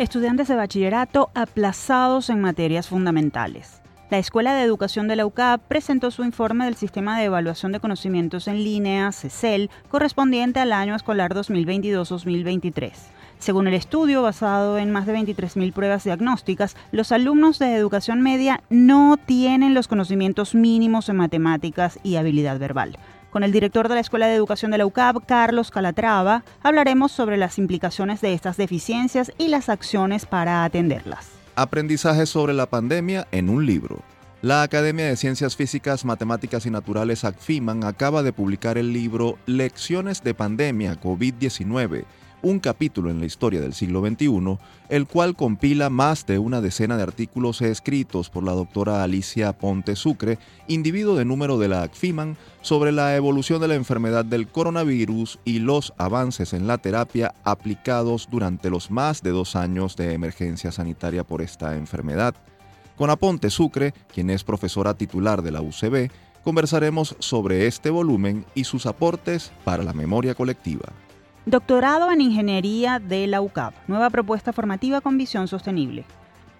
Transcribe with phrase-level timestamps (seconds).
[0.00, 3.82] Estudiantes de bachillerato aplazados en materias fundamentales.
[4.10, 7.80] La Escuela de Educación de la UCAP presentó su informe del Sistema de Evaluación de
[7.80, 12.92] Conocimientos en Línea, CECEL, correspondiente al año escolar 2022-2023.
[13.38, 18.62] Según el estudio, basado en más de 23.000 pruebas diagnósticas, los alumnos de educación media
[18.70, 22.96] no tienen los conocimientos mínimos en matemáticas y habilidad verbal.
[23.30, 27.36] Con el director de la Escuela de Educación de la UCAP, Carlos Calatrava, hablaremos sobre
[27.36, 31.28] las implicaciones de estas deficiencias y las acciones para atenderlas.
[31.54, 34.02] Aprendizaje sobre la pandemia en un libro.
[34.42, 40.24] La Academia de Ciencias Físicas, Matemáticas y Naturales ACFIMAN acaba de publicar el libro Lecciones
[40.24, 42.04] de Pandemia COVID-19
[42.42, 44.58] un capítulo en la historia del siglo XXI,
[44.88, 49.96] el cual compila más de una decena de artículos escritos por la doctora Alicia Ponte
[49.96, 55.38] Sucre, individuo de número de la ACFIMAN, sobre la evolución de la enfermedad del coronavirus
[55.44, 60.72] y los avances en la terapia aplicados durante los más de dos años de emergencia
[60.72, 62.34] sanitaria por esta enfermedad.
[62.96, 66.10] Con Aponte Sucre, quien es profesora titular de la UCB,
[66.44, 70.92] conversaremos sobre este volumen y sus aportes para la memoria colectiva.
[71.46, 76.04] Doctorado en Ingeniería de la UCAP, nueva propuesta formativa con visión sostenible.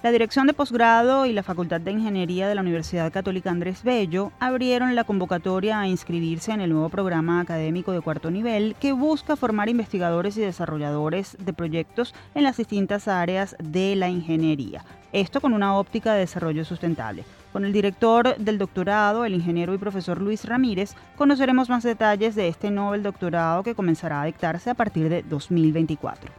[0.03, 4.33] La Dirección de Posgrado y la Facultad de Ingeniería de la Universidad Católica Andrés Bello
[4.41, 9.37] abrieron la convocatoria a inscribirse en el nuevo programa académico de cuarto nivel que busca
[9.37, 14.83] formar investigadores y desarrolladores de proyectos en las distintas áreas de la ingeniería.
[15.13, 17.25] Esto con una óptica de desarrollo sustentable.
[17.53, 22.47] Con el director del doctorado, el ingeniero y profesor Luis Ramírez, conoceremos más detalles de
[22.47, 26.31] este Nobel doctorado que comenzará a dictarse a partir de 2024.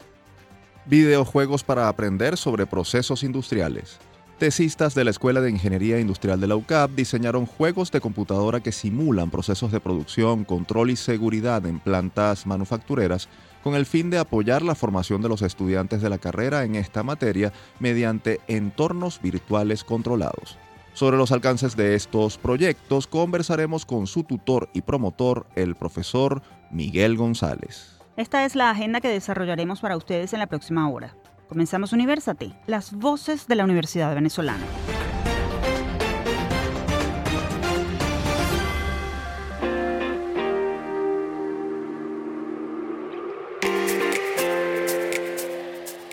[0.86, 4.00] Videojuegos para aprender sobre procesos industriales.
[4.40, 8.72] Tesistas de la Escuela de Ingeniería Industrial de la UCAP diseñaron juegos de computadora que
[8.72, 13.30] simulan procesos de producción, control y seguridad en plantas manufactureras
[13.64, 17.04] con el fin de apoyar la formación de los estudiantes de la carrera en esta
[17.04, 20.58] materia mediante entornos virtuales controlados.
[20.94, 27.16] Sobre los alcances de estos proyectos conversaremos con su tutor y promotor, el profesor Miguel
[27.16, 27.98] González.
[28.18, 31.16] Esta es la agenda que desarrollaremos para ustedes en la próxima hora.
[31.48, 34.64] Comenzamos Universate, las voces de la Universidad Venezolana.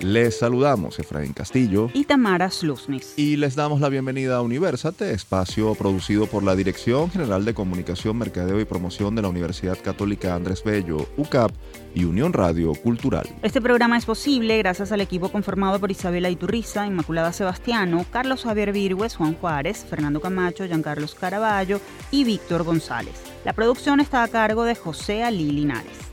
[0.00, 3.14] Les saludamos Efraín Castillo y Tamara Slusnis.
[3.16, 8.16] Y les damos la bienvenida a Universate, espacio producido por la Dirección General de Comunicación,
[8.16, 11.50] Mercadeo y Promoción de la Universidad Católica Andrés Bello, UCAP
[11.96, 13.28] y Unión Radio Cultural.
[13.42, 18.72] Este programa es posible gracias al equipo conformado por Isabela Iturriza, Inmaculada Sebastiano, Carlos Javier
[18.72, 21.80] Virgües, Juan Juárez, Fernando Camacho, Giancarlos Caraballo
[22.12, 23.14] y Víctor González.
[23.44, 26.07] La producción está a cargo de José Ali Linares.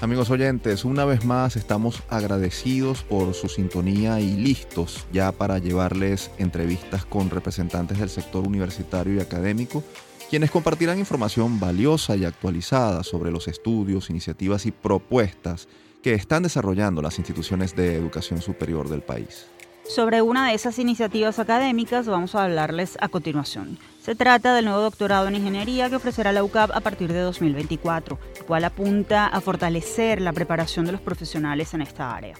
[0.00, 6.30] Amigos oyentes, una vez más estamos agradecidos por su sintonía y listos ya para llevarles
[6.38, 9.82] entrevistas con representantes del sector universitario y académico,
[10.28, 15.68] quienes compartirán información valiosa y actualizada sobre los estudios, iniciativas y propuestas
[16.02, 19.46] que están desarrollando las instituciones de educación superior del país.
[19.86, 23.78] Sobre una de esas iniciativas académicas vamos a hablarles a continuación.
[24.02, 28.18] Se trata del nuevo doctorado en ingeniería que ofrecerá la UCAP a partir de 2024,
[28.38, 32.34] el cual apunta a fortalecer la preparación de los profesionales en esta área.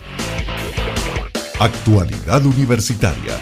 [1.60, 3.38] Actualidad Universitaria.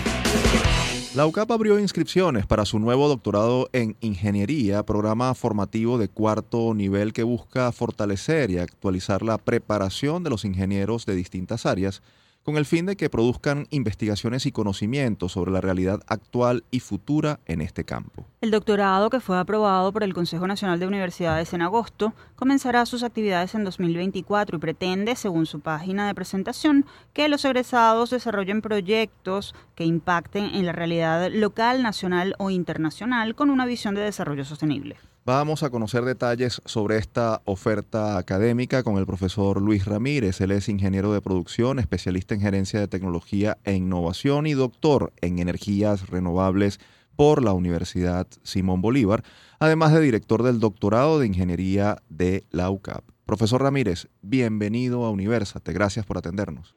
[1.15, 7.13] La UCAP abrió inscripciones para su nuevo doctorado en ingeniería, programa formativo de cuarto nivel
[7.13, 12.03] que busca fortalecer y actualizar la preparación de los ingenieros de distintas áreas
[12.43, 17.41] con el fin de que produzcan investigaciones y conocimientos sobre la realidad actual y futura
[17.47, 18.27] en este campo.
[18.41, 23.03] El doctorado, que fue aprobado por el Consejo Nacional de Universidades en agosto, comenzará sus
[23.03, 29.55] actividades en 2024 y pretende, según su página de presentación, que los egresados desarrollen proyectos
[29.75, 34.97] que impacten en la realidad local, nacional o internacional con una visión de desarrollo sostenible.
[35.25, 40.41] Vamos a conocer detalles sobre esta oferta académica con el profesor Luis Ramírez.
[40.41, 45.39] Él es ingeniero de producción, especialista en gerencia de tecnología e innovación y doctor en
[45.39, 46.81] energías renovables
[47.15, 49.23] por la Universidad Simón Bolívar,
[49.61, 53.05] además de director del doctorado de ingeniería de la UCAP.
[53.25, 55.73] Profesor Ramírez, bienvenido a Universate.
[55.73, 56.75] Gracias por atendernos.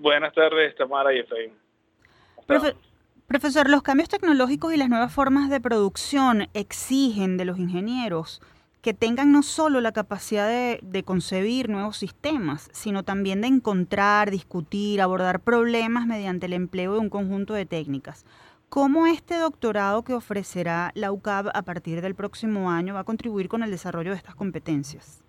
[0.00, 1.52] Buenas tardes, Tamara y Efraín.
[3.32, 8.42] Profesor, los cambios tecnológicos y las nuevas formas de producción exigen de los ingenieros
[8.82, 15.00] que tengan no solo la capacidad de, concebir nuevos sistemas, sino también de encontrar, discutir,
[15.00, 18.26] abordar problemas mediante el empleo de un conjunto de técnicas.
[18.68, 23.48] ¿Cómo este doctorado que ofrecerá la UCAB a partir del próximo año va a contribuir
[23.48, 25.24] con el desarrollo de estas competencias?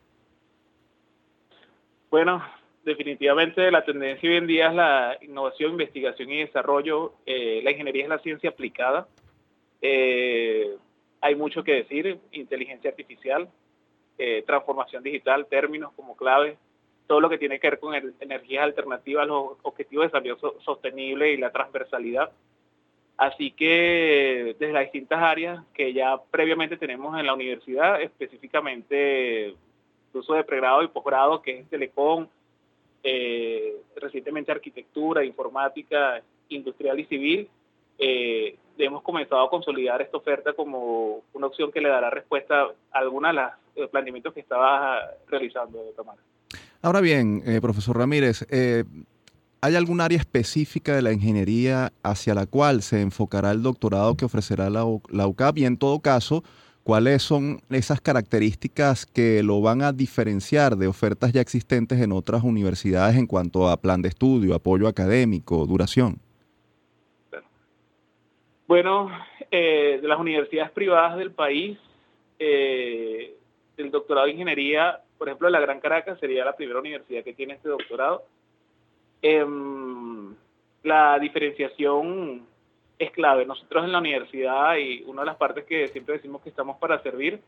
[2.11, 2.43] Bueno,
[2.83, 7.13] definitivamente la tendencia hoy en día es la innovación, investigación y desarrollo.
[7.25, 9.07] Eh, la ingeniería es la ciencia aplicada.
[9.81, 10.75] Eh,
[11.21, 13.49] hay mucho que decir, inteligencia artificial,
[14.17, 16.57] eh, transformación digital, términos como clave,
[17.07, 21.37] todo lo que tiene que ver con energías alternativas, los objetivos de desarrollo sostenible y
[21.37, 22.31] la transversalidad.
[23.17, 29.55] Así que desde las distintas áreas que ya previamente tenemos en la universidad, específicamente
[30.13, 32.27] uso de pregrado y posgrado, que es telecom,
[33.03, 37.49] eh, recientemente arquitectura, informática, industrial y civil,
[37.99, 42.61] eh, hemos comenzado a consolidar esta oferta como una opción que le dará respuesta
[42.91, 46.19] a algunos de los eh, planteamientos que estaba realizando Tamara.
[46.81, 48.45] Ahora bien, profesor Ramírez,
[49.61, 54.25] ¿hay algún área específica de la ingeniería hacia la cual se enfocará el doctorado que
[54.25, 55.59] ofrecerá la, la UCAP?
[55.59, 56.43] Y en todo caso,
[56.83, 62.43] ¿cuáles son esas características que lo van a diferenciar de ofertas ya existentes en otras
[62.43, 66.19] universidades en cuanto a plan de estudio, apoyo académico, duración?
[68.67, 69.09] Bueno,
[69.51, 71.77] eh, de las universidades privadas del país,
[72.39, 77.53] el doctorado de ingeniería por ejemplo, la Gran Caracas sería la primera universidad que tiene
[77.53, 78.25] este doctorado.
[79.21, 80.35] Em,
[80.83, 82.45] la diferenciación
[82.99, 83.45] es clave.
[83.45, 87.01] Nosotros en la universidad, y una de las partes que siempre decimos que estamos para
[87.01, 87.41] servir,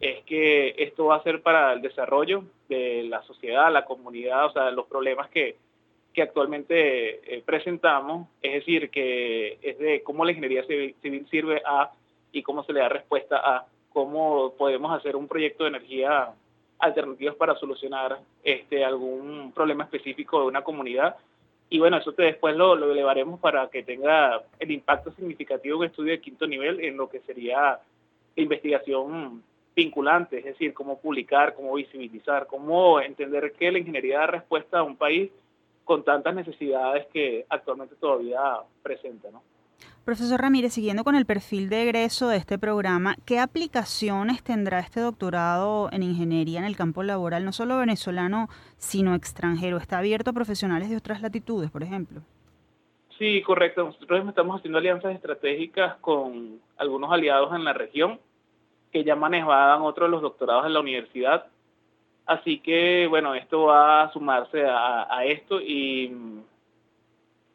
[0.00, 4.52] es que esto va a ser para el desarrollo de la sociedad, la comunidad, o
[4.52, 5.56] sea, los problemas que,
[6.12, 11.90] que actualmente eh, presentamos, es decir, que es de cómo la ingeniería civil sirve a
[12.32, 16.34] y cómo se le da respuesta a cómo podemos hacer un proyecto de energía
[16.80, 21.16] alternativas para solucionar este, algún problema específico de una comunidad.
[21.74, 26.12] Y bueno, eso después lo, lo elevaremos para que tenga el impacto significativo de estudio
[26.12, 27.80] de quinto nivel en lo que sería
[28.36, 29.42] investigación
[29.74, 34.82] vinculante, es decir, cómo publicar, cómo visibilizar, cómo entender que la ingeniería da respuesta a
[34.84, 35.32] un país
[35.82, 38.40] con tantas necesidades que actualmente todavía
[38.80, 39.42] presenta, ¿no?
[40.04, 45.00] Profesor Ramírez, siguiendo con el perfil de egreso de este programa, ¿qué aplicaciones tendrá este
[45.00, 49.78] doctorado en ingeniería en el campo laboral, no solo venezolano, sino extranjero?
[49.78, 52.20] ¿Está abierto a profesionales de otras latitudes, por ejemplo?
[53.16, 53.84] Sí, correcto.
[53.84, 58.20] Nosotros estamos haciendo alianzas estratégicas con algunos aliados en la región
[58.92, 61.46] que ya manejaban otros de los doctorados en la universidad.
[62.26, 66.40] Así que, bueno, esto va a sumarse a, esto y mm,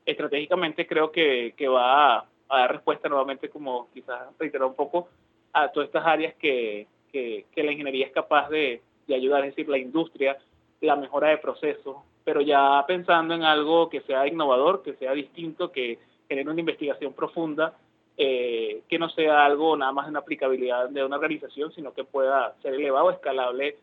[0.08, 5.08] estratégicamente creo que, que va a a dar respuesta nuevamente, como quizás reiterar un poco,
[5.54, 9.70] a todas estas áreas que, que, la ingeniería es capaz de, de, ayudar, es decir,
[9.70, 10.38] la industria,
[10.82, 15.72] la mejora de procesos, pero ya pensando en algo que sea innovador, que sea distinto,
[15.72, 17.74] que genere una investigación profunda,
[18.18, 22.04] eh, que no sea algo nada más de una aplicabilidad de una organización, sino que
[22.04, 23.78] pueda ser elevado, escalable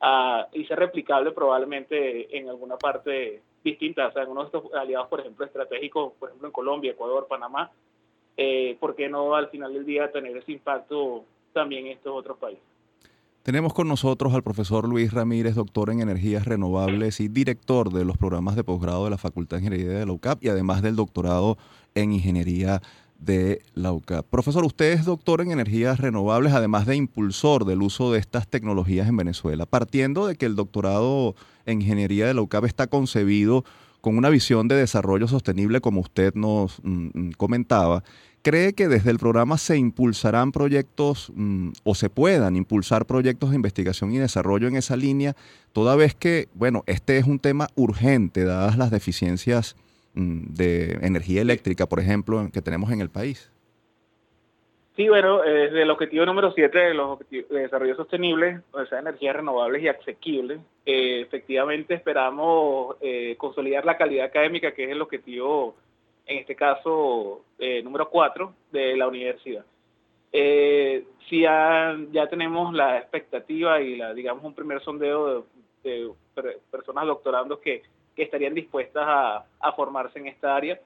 [0.00, 4.74] a, y ser replicable probablemente en alguna parte distinta, o sea, en uno de estos
[4.74, 7.70] aliados, por ejemplo, estratégicos, por ejemplo, en Colombia, Ecuador, Panamá,
[8.36, 12.38] eh, ¿por qué no al final del día tener ese impacto también en estos otros
[12.38, 12.62] países?
[13.42, 18.18] Tenemos con nosotros al profesor Luis Ramírez, doctor en energías renovables y director de los
[18.18, 21.56] programas de posgrado de la Facultad de Ingeniería de la UCAP y además del doctorado
[21.94, 22.82] en ingeniería
[23.18, 24.26] de la UCAP.
[24.26, 29.08] Profesor, usted es doctor en energías renovables, además de impulsor del uso de estas tecnologías
[29.08, 29.64] en Venezuela.
[29.64, 31.34] Partiendo de que el doctorado
[31.64, 33.64] en ingeniería de la UCAP está concebido
[34.00, 38.02] con una visión de desarrollo sostenible, como usted nos mm, mm, comentaba,
[38.42, 43.56] ¿cree que desde el programa se impulsarán proyectos mm, o se puedan impulsar proyectos de
[43.56, 45.36] investigación y desarrollo en esa línea,
[45.72, 49.76] toda vez que, bueno, este es un tema urgente, dadas las deficiencias
[50.14, 53.50] de energía eléctrica, por ejemplo, que tenemos en el país?
[54.96, 58.98] Sí, bueno, desde el objetivo número 7 de los objetivos de desarrollo sostenible, o sea,
[58.98, 65.00] energías renovables y asequibles, eh, efectivamente esperamos eh, consolidar la calidad académica, que es el
[65.00, 65.76] objetivo,
[66.26, 69.64] en este caso, eh, número 4 de la universidad.
[70.32, 71.96] si ya,
[72.28, 75.46] tenemos la expectativa y, la digamos, un primer sondeo
[75.84, 76.10] de,
[76.70, 77.82] personas doctorandos que,
[78.14, 80.80] que estarían dispuestas a, a, formarse en esta área.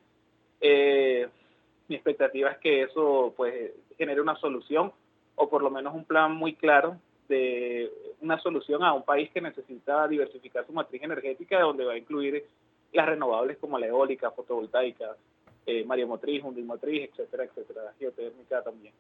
[1.95, 4.93] Mi expectativa es que eso, pues, genere una solución
[5.37, 6.97] o por lo menos un plan muy claro
[7.29, 7.89] de
[8.21, 12.45] una solución a un país que necesita diversificar su matriz energética, donde va a incluir
[12.93, 15.17] las renovables como la eólica, fotovoltaica,
[15.67, 18.93] eh, mareomotriz, hundimotriz, etcétera, etcétera, geotérmica también.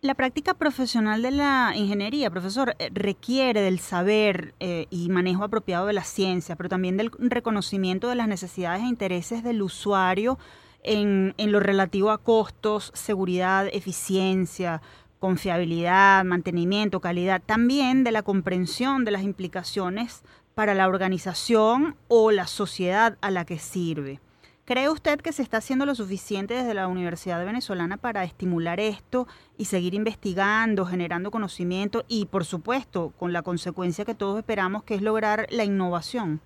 [0.00, 5.86] La práctica profesional de la ingeniería, profesor, eh, requiere del saber eh, y manejo apropiado
[5.86, 10.38] de la ciencia, pero también del reconocimiento de las necesidades e intereses del usuario
[10.82, 14.80] en, lo relativo a costos, seguridad, eficiencia,
[15.18, 20.22] confiabilidad, mantenimiento, calidad, también de la comprensión de las implicaciones
[20.54, 24.20] para la organización o la sociedad a la que sirve.
[24.64, 29.26] ¿Cree usted que se está haciendo lo suficiente desde la Universidad Venezolana para estimular esto
[29.56, 34.94] y seguir investigando, generando conocimiento y, por supuesto, con la consecuencia que todos esperamos, que
[34.94, 36.42] es lograr la innovación?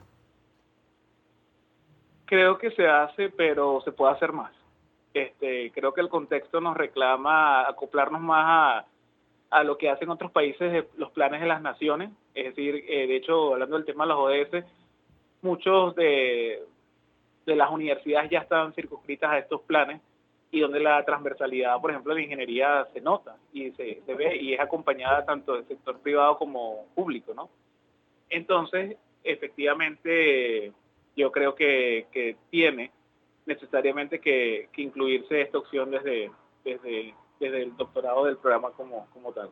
[2.27, 4.53] Creo que se hace, pero se puede hacer más.
[5.15, 8.85] Este, creo que el contexto nos reclama acoplarnos más
[9.51, 12.11] a, lo que hacen otros países de los planes de las naciones.
[12.35, 14.65] Es decir, eh, de hecho, hablando del tema de los ODS,
[15.43, 16.63] muchos de,
[17.45, 20.01] de las universidades ya están circunscritas a estos planes
[20.53, 24.61] y donde la transversalidad, por ejemplo, de ingeniería se nota y se, ve y es
[24.61, 27.49] acompañada tanto del sector privado como público, ¿no?
[28.29, 30.73] Entonces, efectivamente,
[31.17, 32.91] yo creo que, tiene
[33.47, 36.31] necesariamente que, incluirse esta opción desde,
[36.65, 39.51] desde, desde el doctorado del programa como, como tal.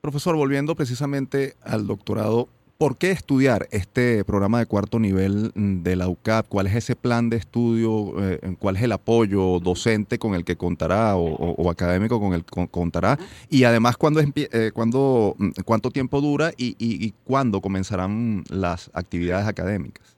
[0.00, 2.48] Profesor, volviendo precisamente al doctorado,
[2.82, 6.48] ¿Por qué estudiar este programa de cuarto nivel de la UCAP?
[6.48, 8.12] ¿Cuál es ese plan de estudio?
[8.20, 12.66] Eh, ¿Cuál es el apoyo docente con el que contará o, académico con el que
[12.66, 13.20] contará?
[13.48, 20.16] Y además, ¿cuándo, eh, mm, ¿cuánto tiempo dura y, cuándo comenzarán las actividades académicas?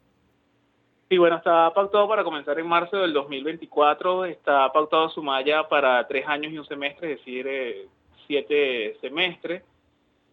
[1.08, 4.24] Sí, bueno, está pautado para comenzar en marzo del 2024.
[4.24, 7.88] Está pautado su malla para tres años y un semestre, es decir, eh,
[8.26, 9.62] siete semestres.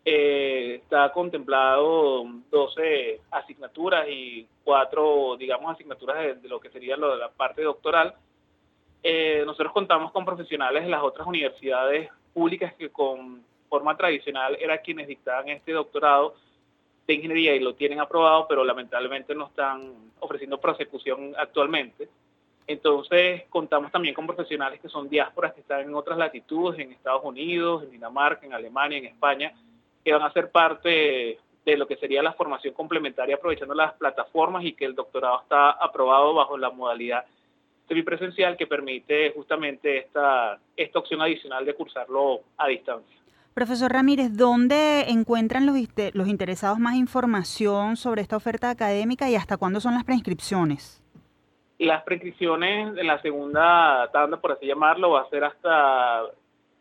[0.05, 7.17] Eh, está contemplado 12 asignaturas y cuatro, digamos, asignaturas de, lo que sería lo de
[7.17, 8.15] la parte doctoral.
[9.03, 14.79] Eh, nosotros contamos con profesionales de las otras universidades públicas que con forma tradicional eran
[14.83, 16.35] quienes dictaban este doctorado
[17.07, 22.09] de ingeniería y lo tienen aprobado, pero lamentablemente no están ofreciendo prosecución actualmente.
[22.67, 27.23] Entonces, contamos también con profesionales que son diásporas que están en otras latitudes, en Estados
[27.23, 29.53] Unidos, en Dinamarca, en Alemania, en España,
[30.03, 34.63] que van a ser parte de lo que sería la formación complementaria aprovechando las plataformas
[34.63, 37.25] y que el doctorado está aprobado bajo la modalidad
[37.87, 43.20] semipresencial que permite justamente esta, esta opción adicional de cursarlo a distancia.
[43.53, 45.75] Profesor Ramírez, ¿dónde encuentran los,
[46.27, 51.03] interesados más información sobre esta oferta académica y hasta cuándo son las preinscripciones?
[51.77, 56.21] Las preinscripciones en la segunda tanda, por así llamarlo, va a ser hasta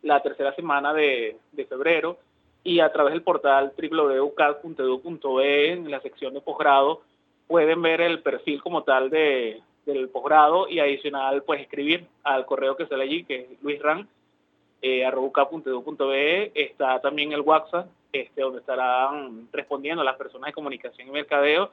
[0.03, 2.19] la tercera semana de, de febrero
[2.63, 7.03] y a través del portal www.ucad.edu.be en la sección de posgrado
[7.49, 12.77] pueden ver el perfil como tal de, del posgrado y adicional pues escribir al correo
[12.77, 14.09] que sale allí que es luisran
[14.83, 21.71] eh, está también el WhatsApp este donde estarán respondiendo las personas de comunicación y mercadeo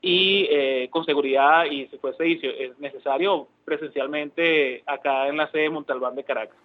[0.00, 6.14] y eh, con seguridad y si fuese necesario presencialmente acá en la sede de Montalbán
[6.14, 6.56] de Caracas.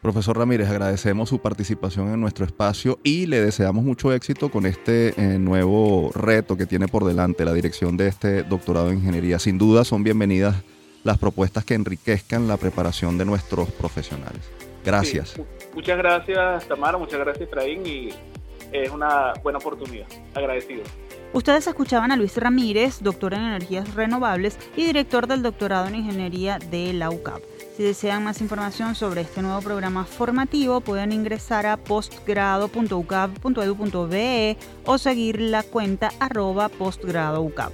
[0.00, 5.08] Profesor Ramírez, agradecemos su participación en nuestro espacio y le deseamos mucho éxito con este
[5.20, 9.40] eh, nuevo reto que tiene por delante la dirección de este doctorado en ingeniería.
[9.40, 10.62] Sin duda son bienvenidas
[11.02, 14.67] las propuestas que enriquezcan la preparación de nuestros profesionales.
[14.84, 15.40] Gracias.
[15.74, 18.08] muchas gracias, Tamara, muchas gracias, Efraín, y
[18.72, 20.06] es una buena oportunidad.
[20.34, 20.82] Agradecido.
[21.32, 26.58] Ustedes escuchaban a Luis Ramírez, doctor en energías renovables y director del doctorado en ingeniería
[26.70, 27.42] de la UCAP.
[27.76, 35.40] Si desean más información sobre este nuevo programa formativo, pueden ingresar a postgrado.ucap.edu.be o seguir
[35.40, 37.72] la cuenta arroba postgradoucap.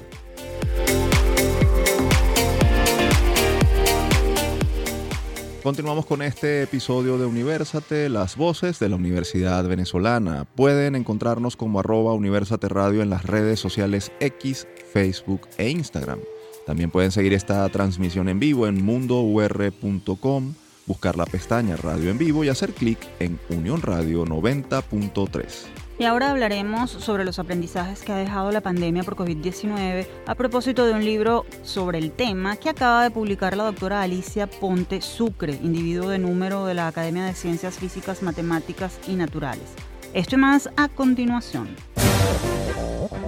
[5.64, 10.44] Continuamos con este episodio de Universate, las voces de la Universidad Venezolana.
[10.44, 16.18] Pueden encontrarnos como arroba Universate Radio en las redes sociales X, Facebook e Instagram.
[16.66, 20.52] También pueden seguir esta transmisión en vivo en mundour.com,
[20.84, 25.83] buscar la pestaña Radio en vivo y hacer clic en Unión Radio 90.3.
[25.98, 30.86] Y ahora hablaremos sobre los aprendizajes que ha dejado la pandemia por COVID-19 a propósito
[30.86, 35.58] de un libro sobre el tema que acaba de publicar la doctora Alicia Ponte Sucre,
[35.62, 39.72] individuo de número de la Academia de Ciencias Físicas, Matemáticas y Naturales.
[40.14, 41.68] Esto y más a continuación.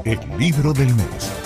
[0.05, 1.46] El libro del mes.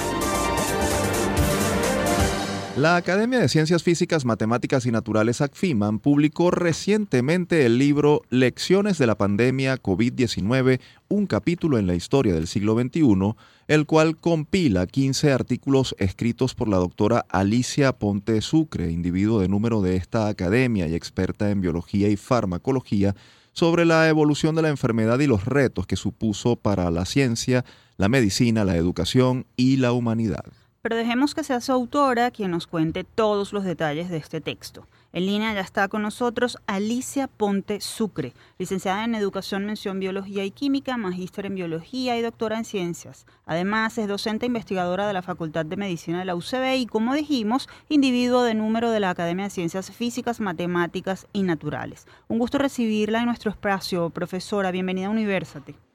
[2.77, 9.09] La Academia de Ciencias Físicas, Matemáticas y Naturales ACFIMAN publicó recientemente el libro Lecciones de
[9.09, 13.35] la pandemia COVID-19, un capítulo en la historia del siglo XXI,
[13.67, 19.83] el cual compila 15 artículos escritos por la doctora Alicia Ponte Sucre, individuo de número
[19.83, 23.17] de esta academia y experta en biología y farmacología,
[23.53, 27.65] sobre la evolución de la enfermedad y los retos que supuso para la ciencia,
[27.97, 30.45] la medicina, la educación y la humanidad.
[30.83, 34.87] Pero dejemos que sea su autora quien nos cuente todos los detalles de este texto.
[35.13, 40.51] En línea ya está con nosotros Alicia Ponte Sucre, licenciada en Educación, Mención Biología y
[40.51, 43.27] Química, magíster en Biología y doctora en Ciencias.
[43.45, 47.69] Además, es docente investigadora de la Facultad de Medicina de la UCB y, como dijimos,
[47.91, 52.07] individuo de número de la Academia de Ciencias Físicas, Matemáticas y Naturales.
[52.29, 54.71] Un gusto recibirla en nuestro espacio, profesora.
[54.71, 55.90] Bienvenida a Universate.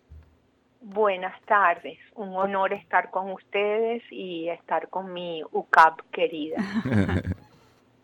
[0.94, 6.58] Buenas tardes, un honor estar con ustedes y estar con mi UCAP querida.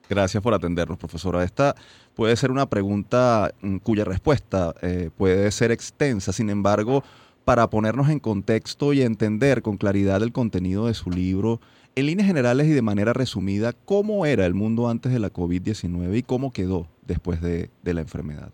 [0.09, 1.43] Gracias por atendernos, profesora.
[1.43, 1.75] Esta
[2.15, 7.03] puede ser una pregunta mm, cuya respuesta eh, puede ser extensa, sin embargo,
[7.45, 11.61] para ponernos en contexto y entender con claridad el contenido de su libro,
[11.93, 16.17] en líneas generales y de manera resumida, ¿cómo era el mundo antes de la COVID-19
[16.17, 18.51] y cómo quedó después de, la enfermedad?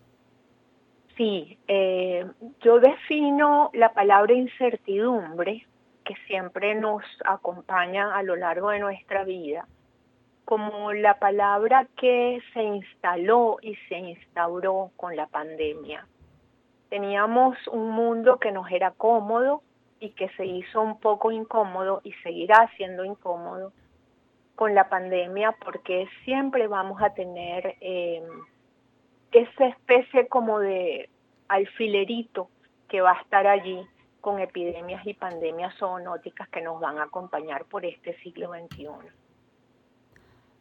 [1.18, 2.26] Sí, eh,
[2.62, 5.66] yo defino la palabra incertidumbre,
[6.06, 9.68] que siempre nos acompaña a lo largo de nuestra vida,
[10.46, 16.06] como la palabra que se instaló y se instauró con la pandemia.
[16.90, 19.64] Teníamos un mundo que nos era cómodo
[20.00, 23.74] y que se hizo un poco incómodo y seguirá siendo incómodo
[24.56, 28.22] con la pandemia porque siempre vamos a tener eh,
[29.32, 31.10] esa especie como de
[31.48, 32.50] alfilerito
[32.88, 33.86] que va a estar allí
[34.22, 38.88] con epidemias y pandemias zoonóticas que nos van a acompañar por este siglo XXI.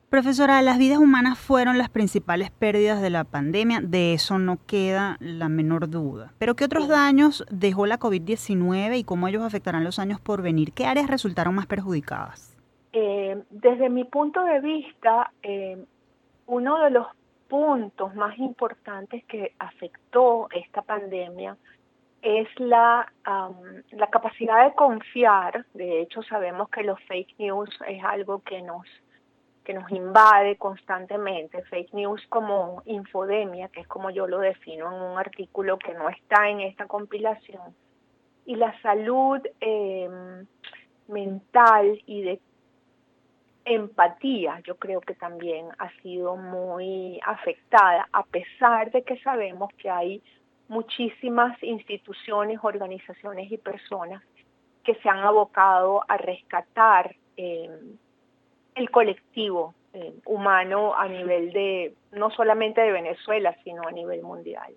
[0.08, 5.16] Profesora, las vidas humanas fueron las principales pérdidas de la pandemia, de eso no queda
[5.18, 6.32] la menor duda.
[6.38, 10.72] Pero ¿qué otros daños dejó la COVID-19 y cómo ellos afectarán los años por venir?
[10.72, 12.56] ¿Qué áreas resultaron más perjudicadas?
[12.92, 15.84] Eh, desde mi punto de vista, eh,
[16.46, 17.08] uno de los
[17.48, 21.56] puntos más importantes que afectó esta pandemia
[22.22, 23.12] es la,
[23.92, 25.64] la capacidad de confiar.
[25.74, 28.86] De hecho, sabemos que los fake news es algo que nos
[29.66, 35.02] que nos invade constantemente, fake news como infodemia, que es como yo lo defino en
[35.02, 37.74] un artículo que no está en esta compilación,
[38.44, 40.46] y la salud em,
[41.08, 42.40] mental y de
[43.66, 49.90] empatía, yo creo que también ha sido muy afectada, a pesar de que sabemos que
[49.90, 50.22] hay
[50.68, 54.22] muchísimas instituciones, organizaciones y personas
[54.84, 57.68] que se han abocado a rescatar eh,
[58.76, 64.72] el colectivo eh, humano a nivel de, no solamente de Venezuela, sino a nivel mundial.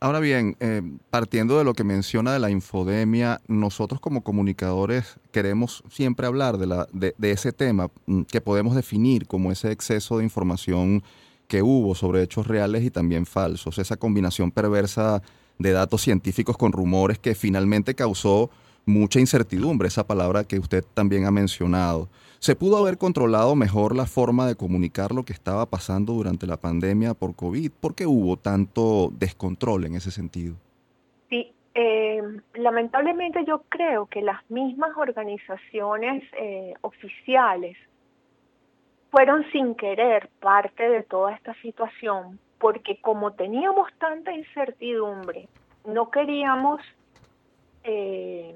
[0.00, 0.80] Ahora bien, eh,
[1.10, 6.68] partiendo de lo que menciona de la infodemia, nosotros como comunicadores queremos siempre hablar de,
[6.68, 11.02] la, de, ese tema mm, que podemos definir como ese exceso de información
[11.48, 15.20] que hubo sobre hechos reales y también falsos, esa combinación perversa
[15.58, 18.50] de datos científicos con rumores que finalmente causó
[18.88, 22.08] mucha incertidumbre, esa palabra que usted también ha mencionado.
[22.40, 26.56] ¿Se pudo haber controlado mejor la forma de comunicar lo que estaba pasando durante la
[26.56, 27.70] pandemia por COVID?
[27.80, 30.54] ¿Por qué hubo tanto descontrol en ese sentido?
[31.28, 32.22] Sí, eh,
[32.54, 37.76] lamentablemente yo creo que las mismas organizaciones eh, oficiales
[39.10, 45.48] fueron sin querer parte de toda esta situación, porque como teníamos tanta incertidumbre,
[45.84, 46.80] no queríamos
[47.84, 48.54] eh,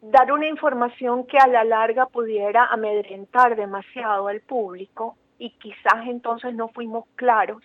[0.00, 6.54] dar una información que a la larga pudiera amedrentar demasiado al público y quizás entonces
[6.54, 7.62] no fuimos claros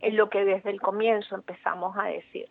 [0.00, 2.48] en lo que desde el comienzo empezamos a decir.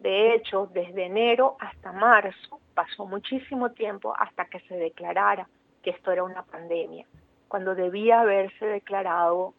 [0.00, 5.48] De hecho, desde enero hasta marzo pasó muchísimo tiempo hasta que se declarara
[5.82, 7.06] que esto era una pandemia,
[7.48, 9.54] cuando debía haberse declarado,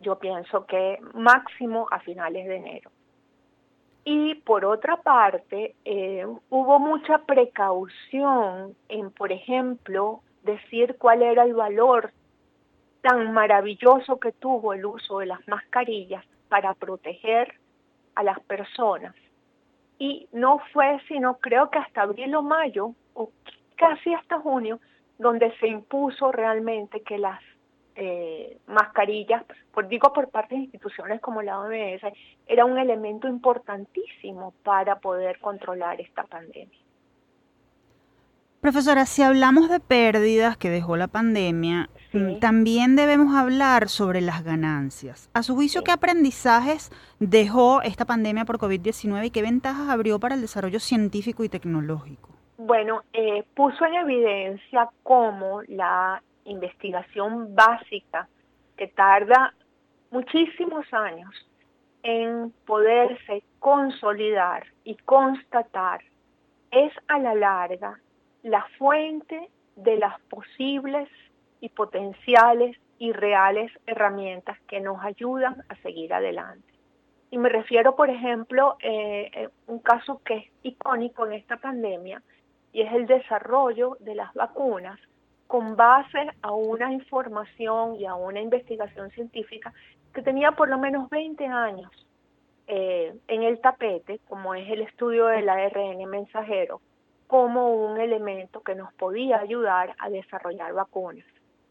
[0.00, 2.90] yo pienso que máximo a finales de enero.
[4.08, 11.54] Y por otra parte, eh, hubo mucha precaución en, por ejemplo, decir cuál era el
[11.54, 12.12] valor
[13.02, 17.54] tan maravilloso que tuvo el uso de las mascarillas para proteger
[18.14, 19.12] a las personas.
[19.98, 23.30] Y no fue sino creo que hasta abril o mayo, o
[23.74, 24.78] casi hasta junio,
[25.18, 27.40] donde se impuso realmente que las
[27.96, 32.02] eh, mascarillas, por, digo por parte de instituciones como la OMS,
[32.46, 36.78] era un elemento importantísimo para poder controlar esta pandemia.
[38.60, 41.88] Profesora, si hablamos de pérdidas que dejó la pandemia,
[42.40, 45.30] también debemos hablar sobre las ganancias.
[45.34, 50.34] A su juicio, ¿qué aprendizajes dejó esta pandemia por COVID-19 y qué ventajas abrió para
[50.34, 52.30] el desarrollo científico y tecnológico?
[52.58, 58.28] Bueno, eh, puso en evidencia cómo la investigación básica
[58.76, 59.54] que tarda
[60.10, 61.30] muchísimos años
[62.02, 66.00] en poderse consolidar y constatar,
[66.70, 67.98] es a la larga
[68.42, 71.08] la fuente de las posibles
[71.60, 76.72] y potenciales y reales herramientas que nos ayudan a seguir adelante.
[77.30, 82.22] Y me refiero, por ejemplo, a eh, un caso que es icónico en esta pandemia
[82.72, 85.00] y es el desarrollo de las vacunas
[85.46, 89.72] con base a una información y a una investigación científica
[90.12, 91.90] que tenía por lo menos 20 años
[92.66, 96.80] eh, en el tapete, como es el estudio del ARN mensajero,
[97.26, 101.24] como un elemento que nos podía ayudar a desarrollar vacunas.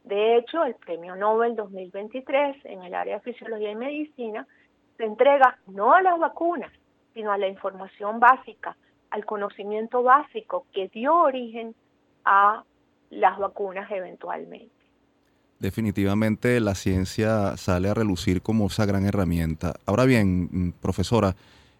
[0.03, 4.47] De hecho, el Premio Nobel 2023 en el área de fisiología y medicina
[4.97, 6.71] se entrega no a las vacunas,
[7.13, 8.77] sino a la información básica,
[9.09, 11.73] al conocimiento básico que dio origen
[12.23, 12.63] a
[13.09, 14.71] las vacunas eventualmente.
[15.59, 19.75] Definitivamente la ciencia sale a relucir como esa gran herramienta.
[19.85, 21.35] Ahora bien, mm, profesora,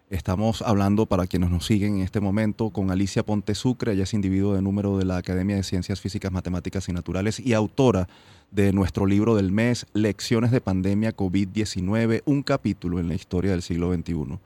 [0.08, 4.14] estamos hablando para quienes nos siguen en este momento con Alicia Ponte Sucre, ella es
[4.14, 8.08] individuo de número de la Academia de Ciencias Físicas, Matemáticas y Naturales y autora
[8.50, 13.62] de nuestro libro del mes, Lecciones de Pandemia COVID-19, un capítulo en la historia del
[13.62, 14.38] siglo XXI.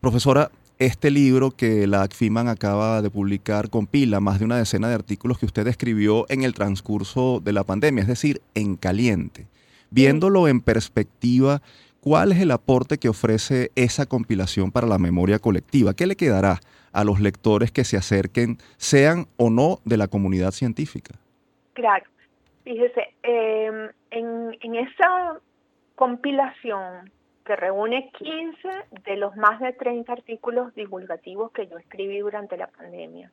[0.00, 4.94] Profesora, este libro que la ACFIMAN acaba de publicar compila más de una decena de
[4.94, 9.46] artículos que usted escribió en el transcurso de la pandemia, es decir, en caliente.
[9.90, 11.62] Viéndolo en perspectiva,
[12.00, 15.94] ¿cuál es el aporte que ofrece esa compilación para la memoria colectiva?
[15.94, 16.60] ¿Qué le quedará
[16.92, 21.16] a los lectores que se acerquen, sean o no de la comunidad científica?
[21.72, 22.04] Claro,
[22.62, 25.40] fíjese, em, en, en esa
[25.96, 27.10] compilación
[27.48, 28.68] que reúne 15
[29.06, 33.32] de los más de 30 artículos divulgativos que yo escribí durante la pandemia.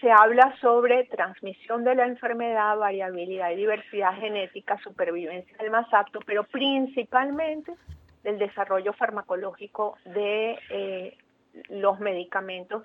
[0.00, 6.20] Se habla sobre transmisión de la enfermedad, variabilidad y diversidad genética, supervivencia del más apto,
[6.24, 7.74] pero principalmente
[8.22, 11.18] del desarrollo farmacológico de eh,
[11.68, 12.84] los medicamentos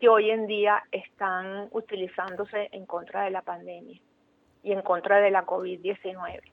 [0.00, 4.00] que hoy en día están utilizándose en contra de la pandemia
[4.64, 6.51] y en contra de la COVID-19.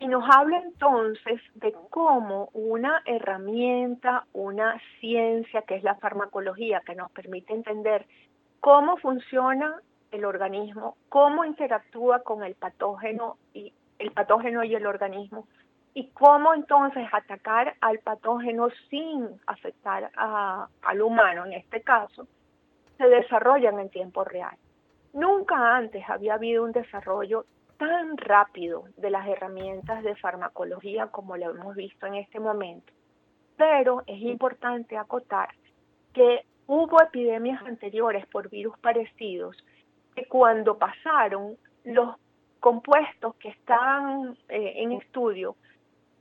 [0.00, 6.94] Y nos habla entonces de cómo una herramienta, una ciencia que es la farmacología, que
[6.94, 8.06] nos permite entender
[8.60, 9.80] cómo funciona
[10.12, 15.46] el organismo, cómo interactúa con el patógeno y el patógeno y el organismo,
[15.94, 22.28] y cómo entonces atacar al patógeno sin afectar al humano en este caso,
[22.96, 24.56] se desarrollan en tiempo real.
[25.12, 27.46] Nunca antes había habido un desarrollo
[27.78, 32.92] tan rápido de las herramientas de farmacología como lo hemos visto en este momento.
[33.56, 35.48] Pero es importante acotar
[36.12, 39.56] que hubo epidemias anteriores por virus parecidos
[40.14, 42.16] que cuando pasaron los
[42.60, 45.56] compuestos que estaban eh, en estudio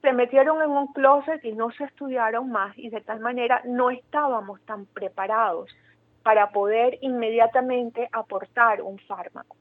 [0.01, 3.89] se metieron en un closet y no se estudiaron más y de tal manera no
[3.89, 5.69] estábamos tan preparados
[6.21, 9.57] para poder inmediatamente aportar un fármaco.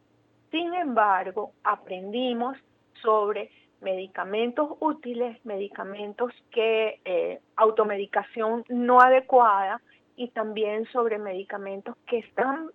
[0.51, 2.57] Sin embargo, aprendimos
[3.03, 9.81] sobre medicamentos útiles, medicamentos que eh, automedicación no adecuada
[10.17, 12.71] y también sobre medicamentos que están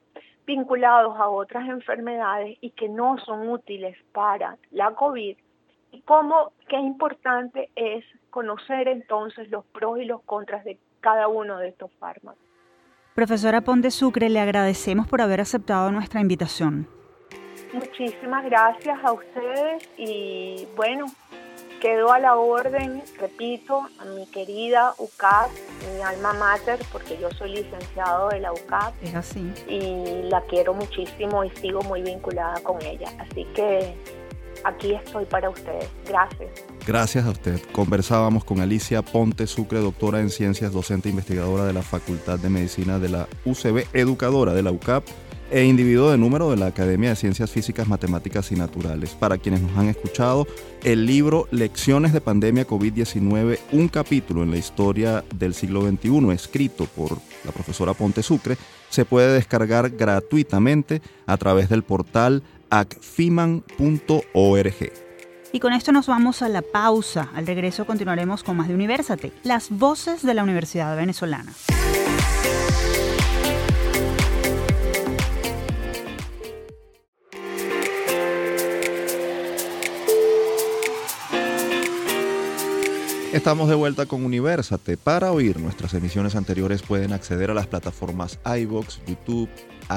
[0.46, 5.38] vinculados a otras enfermedades y que no son útiles para la COVID
[5.92, 11.58] y cómo qué importante es conocer entonces los pros y los contras de cada uno
[11.58, 12.42] de estos fármacos.
[13.16, 16.88] Profesora Ponte Sucre, le agradecemos por haber aceptado nuestra invitación.
[17.74, 21.06] Muchísimas gracias a ustedes y bueno,
[21.82, 25.50] quedo a la orden, repito, a mi querida UCAP,
[25.96, 28.94] mi alma mater, porque yo soy licenciado de la UCAP.
[29.04, 29.52] Es así.
[29.68, 33.10] Y la quiero muchísimo y sigo muy vinculada con ella.
[33.20, 33.96] Así que
[34.66, 35.90] aquí estoy para ustedes.
[36.06, 36.50] Gracias.
[36.86, 37.60] Gracias a usted.
[37.72, 42.50] Conversábamos con Alicia Ponte Sucre, doctora en ciencias, docente e investigadora de la Facultad de
[42.50, 45.06] Medicina de la UCB, educadora de la UCAP
[45.52, 49.12] e individuo de número de la Academia de Ciencias Físicas, Matemáticas y Naturales.
[49.12, 50.48] Para quienes nos han escuchado,
[50.84, 56.86] el libro Lecciones de Pandemia COVID-19, un capítulo en la historia del siglo XXI, escrito
[56.86, 58.58] por la profesora Ponte Sucre,
[58.90, 63.64] se puede descargar gratuitamente a través del portal acfiman.org.
[65.54, 67.30] Y con esto nos vamos a la pausa.
[67.36, 71.52] Al regreso continuaremos con más de Universate, las voces de la Universidad Venezolana.
[83.32, 84.98] Estamos de vuelta con Universate.
[84.98, 89.50] Para oír nuestras emisiones anteriores pueden acceder a las plataformas iBox, YouTube,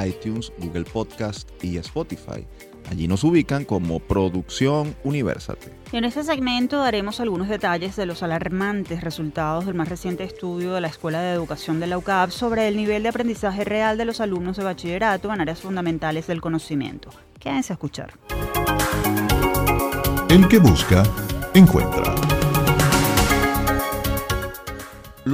[0.07, 2.47] iTunes, Google Podcast y Spotify.
[2.88, 5.73] Allí nos ubican como Producción Universate.
[5.90, 10.73] Y en este segmento daremos algunos detalles de los alarmantes resultados del más reciente estudio
[10.73, 14.05] de la Escuela de Educación de la UCAP sobre el nivel de aprendizaje real de
[14.05, 17.11] los alumnos de bachillerato en áreas fundamentales del conocimiento.
[17.40, 18.12] Quédense a escuchar.
[20.29, 21.03] El que busca,
[21.53, 22.13] encuentra.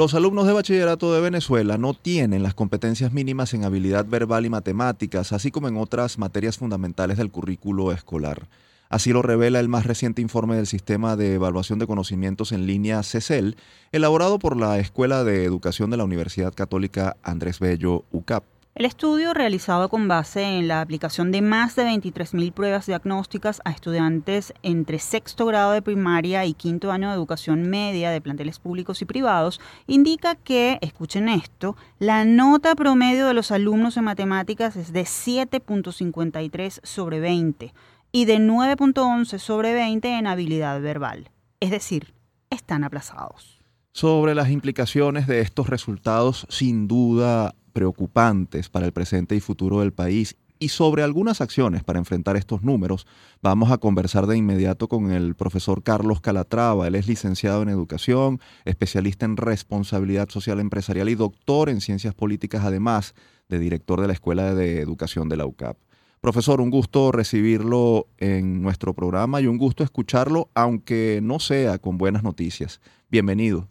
[0.01, 4.49] Los alumnos de bachillerato de Venezuela no tienen las competencias mínimas en habilidad verbal y
[4.49, 8.49] matemáticas, así como en otras materias fundamentales del currículo escolar.
[8.89, 13.03] Así lo revela el más reciente informe del Sistema de Evaluación de Conocimientos en Línea
[13.03, 13.59] CECEL,
[13.93, 18.45] elaborado por la Escuela de Educación de la Universidad Católica Andrés Bello UCAP.
[18.77, 23.73] El estudio, realizado con base en la aplicación de más de 23.000 pruebas diagnósticas a
[23.73, 29.03] estudiantes entre sexto grado de primaria y quinto año de educación media de planteles públicos
[29.03, 34.93] y privados, indica que, escuchen esto, la nota promedio de los alumnos en matemáticas es
[34.93, 37.75] de 7.53 sobre 20
[38.13, 41.29] y de 9.11 sobre 20 en habilidad verbal.
[41.59, 42.15] Es decir,
[42.51, 43.61] están aplazados.
[43.93, 49.93] Sobre las implicaciones de estos resultados, sin duda preocupantes para el presente y futuro del
[49.93, 53.07] país y sobre algunas acciones para enfrentar estos números,
[53.43, 56.87] vamos a conversar de inmediato con el profesor Carlos Calatrava.
[56.87, 62.63] Él es licenciado en educación, especialista en responsabilidad social empresarial y doctor en ciencias políticas,
[62.63, 63.15] además
[63.49, 65.79] de director de la Escuela de Educación de la UCAP.
[66.21, 71.97] Profesor, un gusto recibirlo en nuestro programa y un gusto escucharlo, aunque no sea con
[71.97, 72.83] buenas noticias.
[73.11, 73.67] Bienvenido.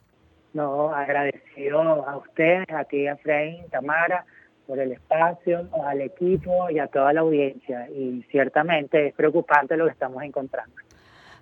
[0.54, 4.26] No, agradecido a ustedes, a ti, a Frey, Tamara,
[4.66, 7.90] por el espacio, al equipo y a toda la audiencia.
[7.90, 10.76] Y ciertamente es preocupante lo que estamos encontrando.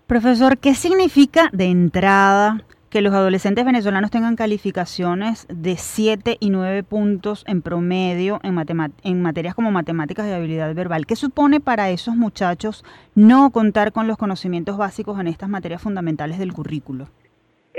[0.08, 6.84] Profesor, ¿qué significa de entrada que los adolescentes venezolanos tengan calificaciones de 7 y 9
[6.84, 8.58] puntos en promedio en,
[9.04, 11.06] en materias como matemáticas y habilidad verbal?
[11.06, 16.40] ¿Qué supone para esos muchachos no contar con los conocimientos básicos en estas materias fundamentales
[16.40, 17.08] del currículo?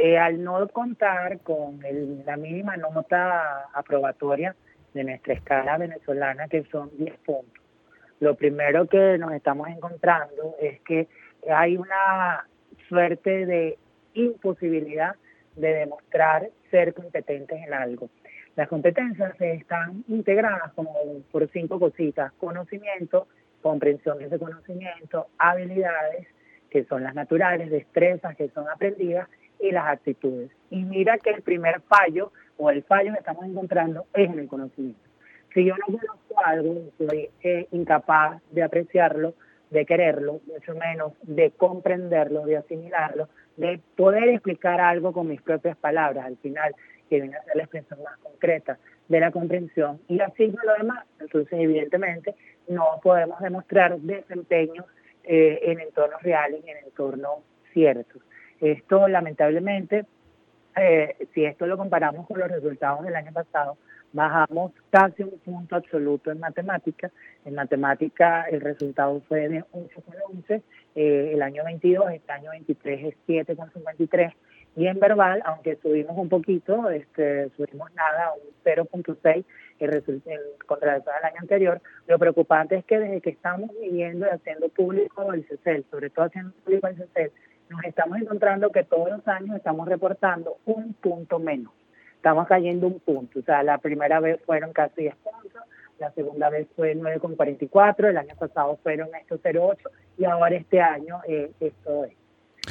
[0.00, 1.80] Eh, al no contar con
[2.24, 4.54] la mínima nota aprobatoria
[4.94, 7.64] de nuestra escala venezolana, que son 10 puntos,
[8.20, 11.08] lo primero que nos estamos encontrando es que
[11.50, 12.46] hay una
[12.88, 13.76] suerte de
[14.14, 15.16] imposibilidad
[15.56, 18.08] de demostrar ser competentes en algo.
[18.54, 20.94] Las competencias están integradas como
[21.32, 23.26] por cinco cositas, conocimiento,
[23.62, 26.28] comprensión de ese conocimiento, habilidades,
[26.70, 29.28] que son las naturales, destrezas que son aprendidas,
[29.60, 30.50] y las actitudes.
[30.70, 34.48] Y mira que el primer fallo o el fallo que estamos encontrando es en el
[34.48, 35.00] conocimiento.
[35.54, 39.34] Si yo no conozco algo, soy eh, incapaz de apreciarlo,
[39.70, 45.76] de quererlo, mucho menos de comprenderlo, de asimilarlo, de poder explicar algo con mis propias
[45.76, 46.74] palabras al final,
[47.08, 50.74] que viene a ser la expresión más concreta de la comprensión, y así con lo
[50.74, 51.04] demás.
[51.18, 52.34] Entonces, evidentemente,
[52.68, 54.84] no podemos demostrar desempeño
[55.24, 57.40] eh, en entornos reales y en entornos
[57.72, 58.22] ciertos.
[58.60, 60.06] Esto lamentablemente,
[60.76, 63.76] eh, si esto lo comparamos con los resultados del año pasado,
[64.12, 67.10] bajamos casi un punto absoluto en matemática.
[67.44, 70.62] En matemática el resultado fue de 11,11,
[70.94, 74.32] eh, el año 22, este año 23 es 7,53.
[74.76, 79.44] Y en verbal, aunque subimos un poquito, este, subimos nada, un 0.6
[79.80, 84.68] en contra del año anterior, lo preocupante es que desde que estamos viviendo y haciendo
[84.68, 87.32] público el CECEL, sobre todo haciendo público el CECEL,
[87.70, 91.72] nos estamos encontrando que todos los años estamos reportando un punto menos.
[92.16, 93.38] Estamos cayendo un punto.
[93.38, 95.62] O sea, la primera vez fueron casi 10 puntos,
[95.98, 99.78] la segunda vez fue 9,44, el año pasado fueron estos 0,8
[100.18, 102.12] y ahora este año eh, esto es.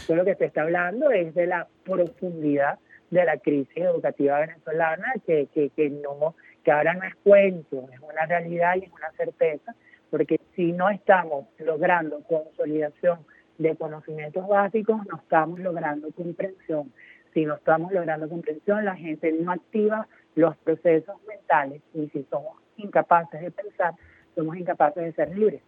[0.05, 2.79] Todo lo que se está hablando es de la profundidad
[3.09, 7.99] de la crisis educativa venezolana que, que, que, no, que ahora no es cuento, es
[7.99, 9.75] una realidad y es una certeza,
[10.09, 13.19] porque si no estamos logrando consolidación
[13.57, 16.91] de conocimientos básicos no estamos logrando comprensión.
[17.33, 22.57] Si no estamos logrando comprensión, la gente no activa los procesos mentales y si somos
[22.77, 23.95] incapaces de pensar,
[24.35, 25.61] somos incapaces de ser libres.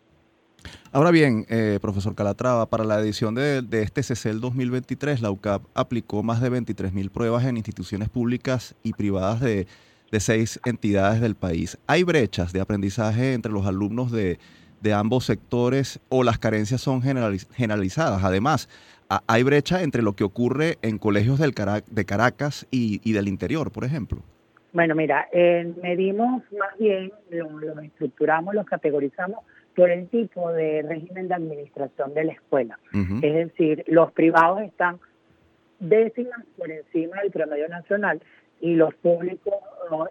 [0.91, 5.63] Ahora bien, eh, profesor Calatrava, para la edición de, de este CECEL 2023, la UCAP
[5.73, 9.67] aplicó más de 23.000 pruebas en instituciones públicas y privadas de,
[10.11, 11.77] de seis entidades del país.
[11.87, 14.39] ¿Hay brechas de aprendizaje entre los alumnos de,
[14.81, 18.23] de ambos sectores o las carencias son generalizadas.
[18.23, 18.69] Además,
[19.27, 21.53] hay brecha entre lo que ocurre en colegios del
[21.87, 24.19] de Caracas y, del interior, por ejemplo.
[24.71, 29.39] Bueno, mira, eh, medimos más bien, lo, estructuramos, lo categorizamos
[29.75, 32.79] por el tipo de régimen de administración de la escuela.
[33.21, 34.99] Es decir, los privados están
[35.79, 38.21] décimas por encima del promedio nacional
[38.61, 39.55] y los públicos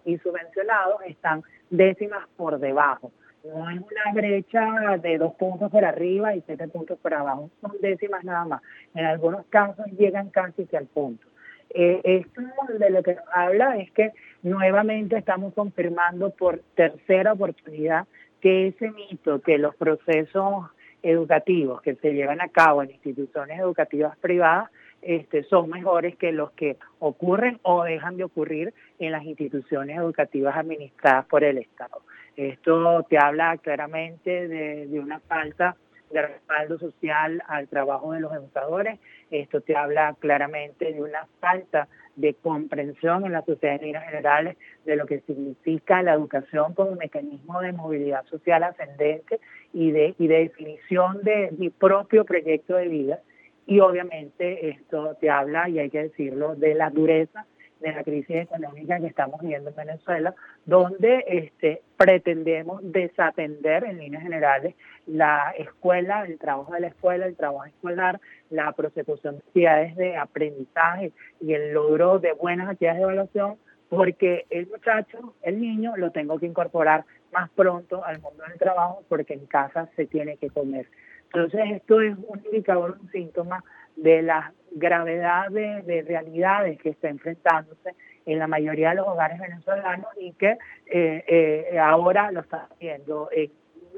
[0.04, 3.12] y subvencionados están décimas por debajo.
[3.44, 7.72] No es una brecha de dos puntos por arriba y siete puntos por abajo, son
[7.80, 8.62] décimas nada más.
[8.94, 11.26] En algunos casos llegan casi que al punto.
[11.70, 12.40] Eh, esto
[12.78, 18.06] de lo que nos habla es que nuevamente estamos confirmando por tercera oportunidad
[18.40, 20.66] que ese mito, que los procesos
[21.02, 24.70] educativos que se llevan a cabo en instituciones educativas privadas
[25.02, 30.56] este, son mejores que los que ocurren o dejan de ocurrir en las instituciones educativas
[30.56, 32.02] administradas por el Estado.
[32.38, 35.74] Esto te habla claramente de, una falta
[36.12, 39.00] de respaldo social al trabajo de los educadores.
[39.32, 44.56] Esto te habla claramente de una falta de comprensión en la sociedad en líneas generales
[44.84, 49.40] de lo que significa la educación como mecanismo de movilidad social ascendente
[49.72, 53.18] y de, y de definición de mi propio proyecto de vida
[53.66, 57.46] y obviamente esto te habla, y hay que decirlo, de la dureza
[57.80, 60.34] de la crisis económica que estamos viendo en Venezuela,
[60.66, 64.74] donde este, pretendemos desatender en líneas generales
[65.06, 70.16] la escuela, el trabajo de la escuela, el trabajo escolar, la prosecución de actividades de
[70.16, 73.56] aprendizaje y el logro de buenas actividades de evaluación,
[73.88, 79.02] porque el muchacho, el niño, lo tengo que incorporar más pronto al mundo del trabajo
[79.08, 80.86] porque en casa se tiene que comer.
[81.32, 83.62] Entonces esto es un indicador, un síntoma
[83.96, 87.94] de la gravedad de, realidades que está enfrentándose
[88.26, 93.28] en la mayoría de los hogares venezolanos y que eh, eh, ahora lo está haciendo
[93.32, 93.50] en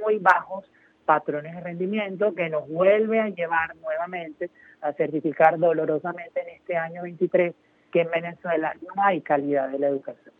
[0.02, 0.70] muy bajos
[1.04, 7.02] patrones de rendimiento que nos vuelve a llevar nuevamente a certificar dolorosamente en este año
[7.02, 7.54] 23
[7.90, 10.39] que en Venezuela no hay calidad de la educación.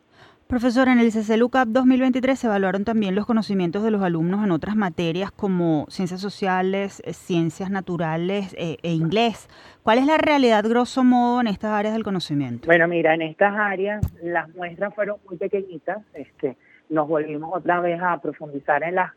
[0.51, 4.75] Profesor, en el CCLUCAP 2023 se evaluaron también los conocimientos de los alumnos en otras
[4.75, 9.47] materias como ciencias sociales, eh, ciencias naturales eh, e inglés.
[9.81, 12.65] ¿Cuál es la realidad grosso modo en estas áreas del conocimiento?
[12.65, 15.99] Bueno, mira, en estas áreas las muestras fueron muy pequeñitas.
[16.13, 16.57] Este,
[16.89, 19.13] nos volvimos otra vez a profundizar en las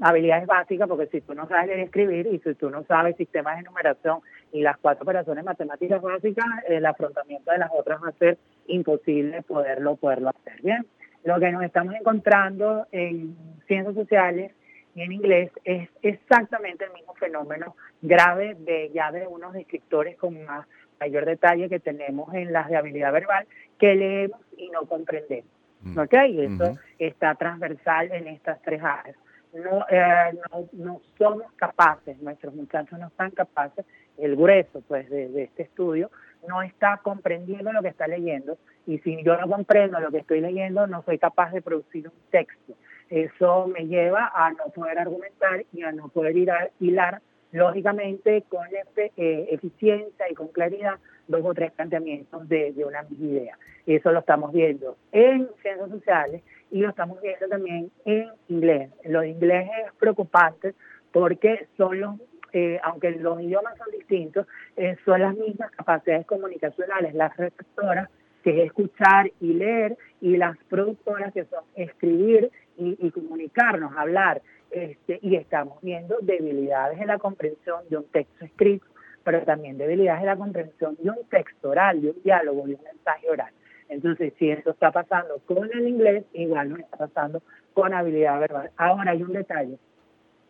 [0.00, 3.16] habilidades básicas, porque si tú no sabes leer y escribir y si tú no sabes
[3.16, 4.20] sistemas de numeración
[4.52, 9.42] y las cuatro operaciones matemáticas básicas, el afrontamiento de las otras va a ser imposible
[9.42, 10.60] poderlo, poderlo hacer.
[10.62, 10.86] Bien,
[11.24, 14.52] lo que nos estamos encontrando en ciencias sociales
[14.94, 20.44] y en inglés es exactamente el mismo fenómeno grave de ya de unos descriptores con
[20.44, 20.66] más
[21.00, 23.46] mayor detalle que tenemos en las de habilidad verbal
[23.78, 25.50] que leemos y no comprendemos.
[25.82, 25.98] Mm.
[25.98, 26.14] ¿Ok?
[26.14, 29.16] Eso está transversal en estas tres áreas.
[29.54, 33.86] No, eh, no, no, somos capaces, nuestros muchachos no están capaces,
[34.18, 36.10] el grueso pues de, este estudio,
[36.48, 40.40] no está comprendiendo lo que está leyendo y si yo no comprendo lo que estoy
[40.40, 42.74] leyendo no soy capaz de producir un texto.
[43.08, 47.22] Eso me lleva a no poder argumentar y a no poder ir a hilar
[47.54, 53.26] lógicamente con eh, eficiencia y con claridad dos o tres planteamientos de, de una misma
[53.26, 53.58] idea.
[53.86, 58.90] Eso lo estamos viendo en ciencias sociales y lo estamos viendo también en inglés.
[59.04, 60.74] Lo de inglés es preocupante
[61.12, 62.16] porque son los
[62.52, 68.08] eh, aunque los idiomas son distintos, eh, son las mismas capacidades comunicacionales, las receptoras,
[68.44, 74.40] que es escuchar y leer, y las productoras, que son escribir y, comunicarnos, hablar.
[74.74, 78.84] Este, y estamos viendo debilidades en la comprensión de un texto escrito,
[79.22, 82.82] pero también debilidades en la comprensión de un texto oral, de un diálogo, de un
[82.82, 83.52] mensaje oral.
[83.88, 87.40] Entonces, si eso está pasando con el inglés, igual no está pasando
[87.72, 88.70] con habilidad verbal.
[88.76, 89.78] Ahora hay un detalle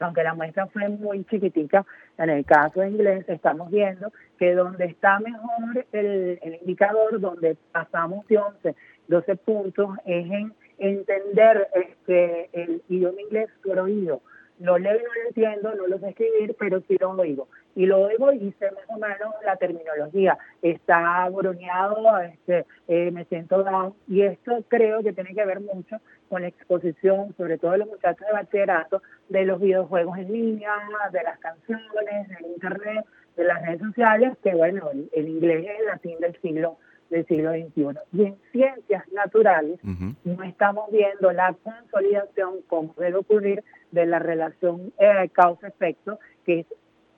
[0.01, 1.85] aunque la muestra fue muy chiquitica,
[2.19, 8.27] en el caso de inglés estamos viendo que donde está mejor el, indicador, donde pasamos
[8.27, 8.75] de 11,
[9.09, 14.21] 12 puntos, es en entender este, el idioma inglés por oído.
[14.61, 17.49] Lo leo no lo entiendo, no lo sé escribir, pero sí lo oigo.
[17.75, 20.39] Y lo oigo y sé más o menos la terminología.
[20.63, 23.95] Está broneado, este, eh, me siento down.
[24.07, 25.97] Y esto creo que tiene que ver mucho
[26.29, 30.73] con la exposición, sobre todo de los muchachos de bachillerato, de los videojuegos en línea,
[31.11, 33.05] de las canciones, del internet,
[33.37, 36.79] de las redes sociales, que bueno, el, inglés es el latín del siglo
[37.11, 37.99] del siglo XXI.
[38.12, 44.93] Y en ciencias naturales no estamos viendo la consolidación, como debe ocurrir, de la relación
[44.99, 46.67] eh, causa-efecto, que es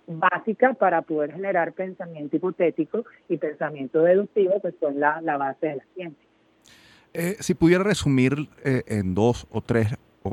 [0.07, 5.77] básica para poder generar pensamiento hipotético y pensamiento deductivo, que son la, la base de
[5.77, 6.27] la ciencia.
[7.13, 9.89] Eh, si pudiera resumir eh, en dos o tres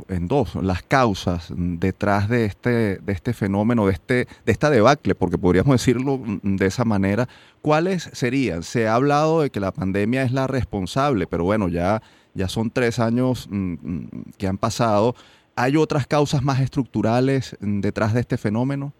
[0.09, 5.15] en dos las causas detrás de este de este fenómeno de este de esta debacle
[5.15, 7.27] porque podríamos decirlo de esa manera
[7.61, 12.01] cuáles serían se ha hablado de que la pandemia es la responsable pero bueno ya
[12.33, 15.13] ya son tres años mm, mm, que han pasado.
[15.55, 18.91] Hay otras causas más estructurales detrás de este fenómeno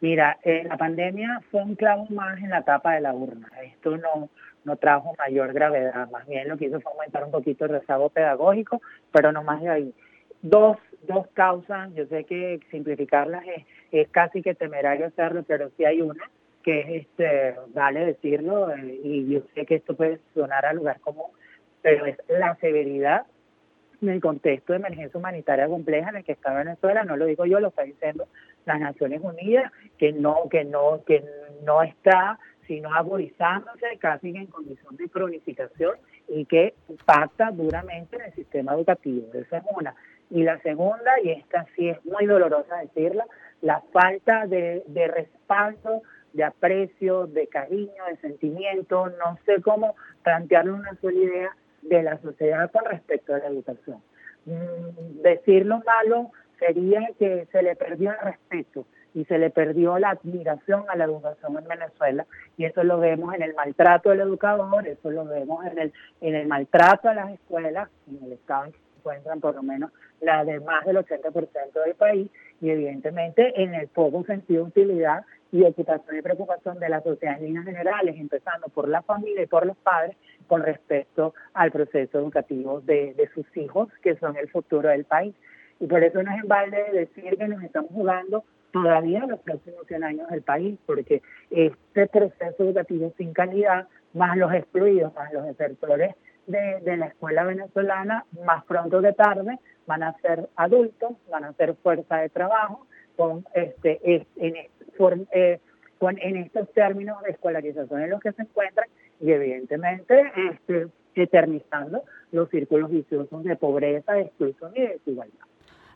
[0.00, 3.48] mira eh, la pandemia fue un clavo más en la tapa de la urna.
[3.64, 4.28] Esto no
[4.66, 8.08] no trajo mayor gravedad, más bien lo que hizo fue aumentar un poquito el rezago
[8.08, 8.82] pedagógico,
[9.12, 9.94] pero no más de ahí.
[10.48, 10.76] Dos,
[11.08, 13.44] dos causas, yo sé que simplificarlas
[13.90, 16.30] es, casi que temerario hacerlo, pero sí hay una,
[16.62, 21.00] que es, este, vale decirlo, eh, y yo sé que esto puede sonar al lugar
[21.00, 21.32] común,
[21.82, 23.26] pero es la severidad
[24.00, 27.44] en el contexto de emergencia humanitaria compleja en el que está Venezuela, no lo digo
[27.44, 28.28] yo, lo está diciendo
[28.66, 31.24] las Naciones Unidas, que no, que no, que
[31.64, 35.96] no está sino agudizándose casi en condición de cronificación
[36.28, 39.28] y que impacta duramente en el sistema educativo.
[39.34, 39.94] Esa es una.
[40.30, 43.26] Y la segunda, y esta sí es muy dolorosa decirla,
[43.62, 46.02] la falta de, de respaldo,
[46.32, 52.18] de aprecio, de cariño, de sentimiento, no sé cómo plantearle una sola idea de la
[52.18, 54.02] sociedad con respecto a la educación.
[54.44, 59.98] Mm, decir lo malo sería que se le perdió el respeto y se le perdió
[59.98, 64.20] la admiración a la educación en Venezuela y eso lo vemos en el maltrato del
[64.20, 68.66] educador, eso lo vemos en el, en el maltrato a las escuelas, en el estado
[69.06, 72.30] encuentran por lo menos la de más del 80% del país
[72.60, 77.38] y evidentemente en el poco sentido de utilidad y ocupación y preocupación de la sociedad
[77.38, 80.16] en líneas generales, empezando por la familia y por los padres,
[80.48, 85.34] con respecto al proceso educativo de, de sus hijos, que son el futuro del país.
[85.78, 89.86] Y por eso no es en balde decir que nos estamos jugando todavía los próximos
[89.86, 95.44] 100 años del país, porque este proceso educativo sin calidad, más los excluidos, más los
[95.44, 96.14] desertores
[96.46, 101.74] de, la escuela venezolana, más pronto que tarde, van a ser adultos, van a ser
[101.76, 102.86] fuerza de trabajo,
[103.16, 104.56] con este, en,
[105.32, 105.60] eh,
[106.00, 108.88] en estos términos de escolarización en los que se encuentran
[109.20, 115.46] y evidentemente este, eternizando los círculos viciosos de pobreza, exclusión y desigualdad.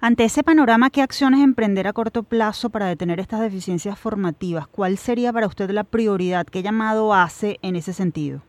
[0.03, 4.67] Ante ese panorama, ¿qué acciones emprender a corto plazo para detener estas deficiencias formativas?
[4.67, 6.47] ¿Cuál sería para usted la prioridad?
[6.47, 8.41] ¿Qué llamado hace en ese sentido?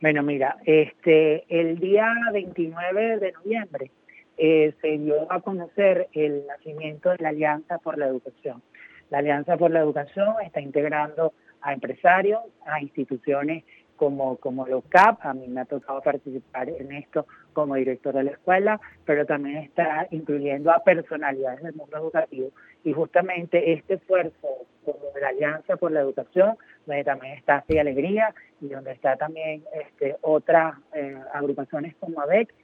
[0.00, 3.90] Bueno, mira, este, el día 29 de noviembre
[4.36, 8.62] eh, se dio a conocer el nacimiento de la Alianza por la Educación.
[9.10, 11.32] La Alianza por la Educación está integrando
[11.62, 13.64] a empresarios, a instituciones
[13.98, 18.22] como, como los CAP, a mí me ha tocado participar en esto como director de
[18.22, 22.50] la escuela, pero también está incluyendo a personalidades del mundo educativo.
[22.84, 24.48] Y justamente este esfuerzo
[24.84, 29.64] como la Alianza por la Educación, donde también está Fe Alegría y donde está también
[29.74, 32.54] este, otras eh, agrupaciones como ABEC,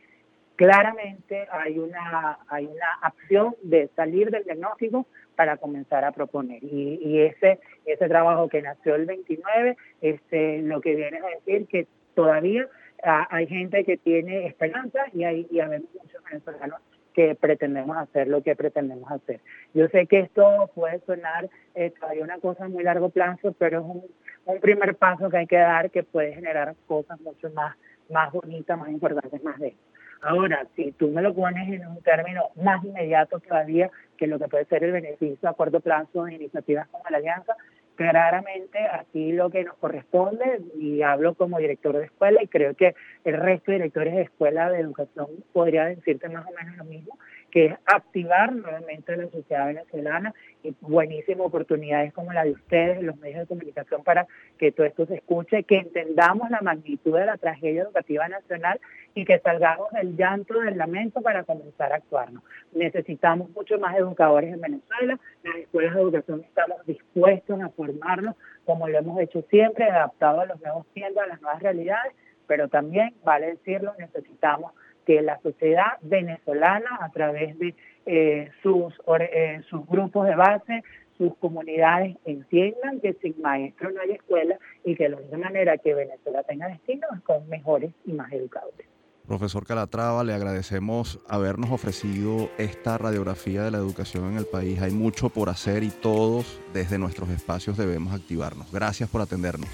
[0.56, 6.62] claramente hay una, hay una acción de salir del diagnóstico para comenzar a proponer.
[6.62, 11.86] Y, ese, ese trabajo que nació el 29, este, lo que viene a decir que
[12.14, 12.68] todavía
[13.02, 16.80] ah, hay gente que tiene esperanza y hay y muchos venezolanos
[17.14, 19.40] que pretendemos hacer lo que pretendemos hacer.
[19.72, 23.80] Yo sé que esto puede sonar eh, todavía una cosa a muy largo plazo, pero
[23.80, 24.04] es un,
[24.46, 27.76] un primer paso que hay que dar que puede generar cosas mucho más,
[28.10, 29.76] más bonitas, más importantes, más de
[30.24, 34.48] Ahora, si tú me lo pones en un término más inmediato todavía que lo que
[34.48, 37.54] puede ser el beneficio a corto plazo de iniciativas como la Alianza,
[37.94, 42.94] claramente aquí lo que nos corresponde, y hablo como director de escuela, y creo que
[43.24, 47.18] el resto de directores de escuela de educación podría decirte más o menos lo mismo,
[47.54, 50.34] que es activar nuevamente la sociedad venezolana
[50.64, 54.26] y buenísimas oportunidades como la de ustedes, los medios de comunicación, para
[54.58, 58.80] que todo esto se escuche, que entendamos la magnitud de la tragedia educativa nacional
[59.14, 62.42] y que salgamos del llanto, del lamento para comenzar a actuarnos.
[62.72, 68.34] Necesitamos mucho más educadores en Venezuela, las escuelas de educación estamos dispuestos a formarnos
[68.64, 72.14] como lo hemos hecho siempre, adaptado a los nuevos tiempos, a las nuevas realidades,
[72.48, 74.72] pero también, vale decirlo, necesitamos
[75.04, 77.74] que la sociedad venezolana, a través de
[78.06, 80.82] eh, sus, eh, sus grupos de base,
[81.16, 85.94] sus comunidades entiendan que sin maestro no hay escuela y que la única manera que
[85.94, 88.86] Venezuela tenga destino es con mejores y más educadores.
[89.26, 94.82] Profesor Calatrava, le agradecemos habernos ofrecido esta radiografía de la educación en el país.
[94.82, 98.70] Hay mucho por hacer y todos desde nuestros espacios debemos activarnos.
[98.70, 99.70] Gracias por atendernos.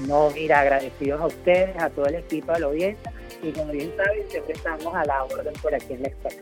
[0.00, 3.92] No, mira, agradecidos a ustedes, a todo el equipo de la audiencia y como bien
[3.96, 6.36] saben, siempre estamos a la orden por aquí en la escuela.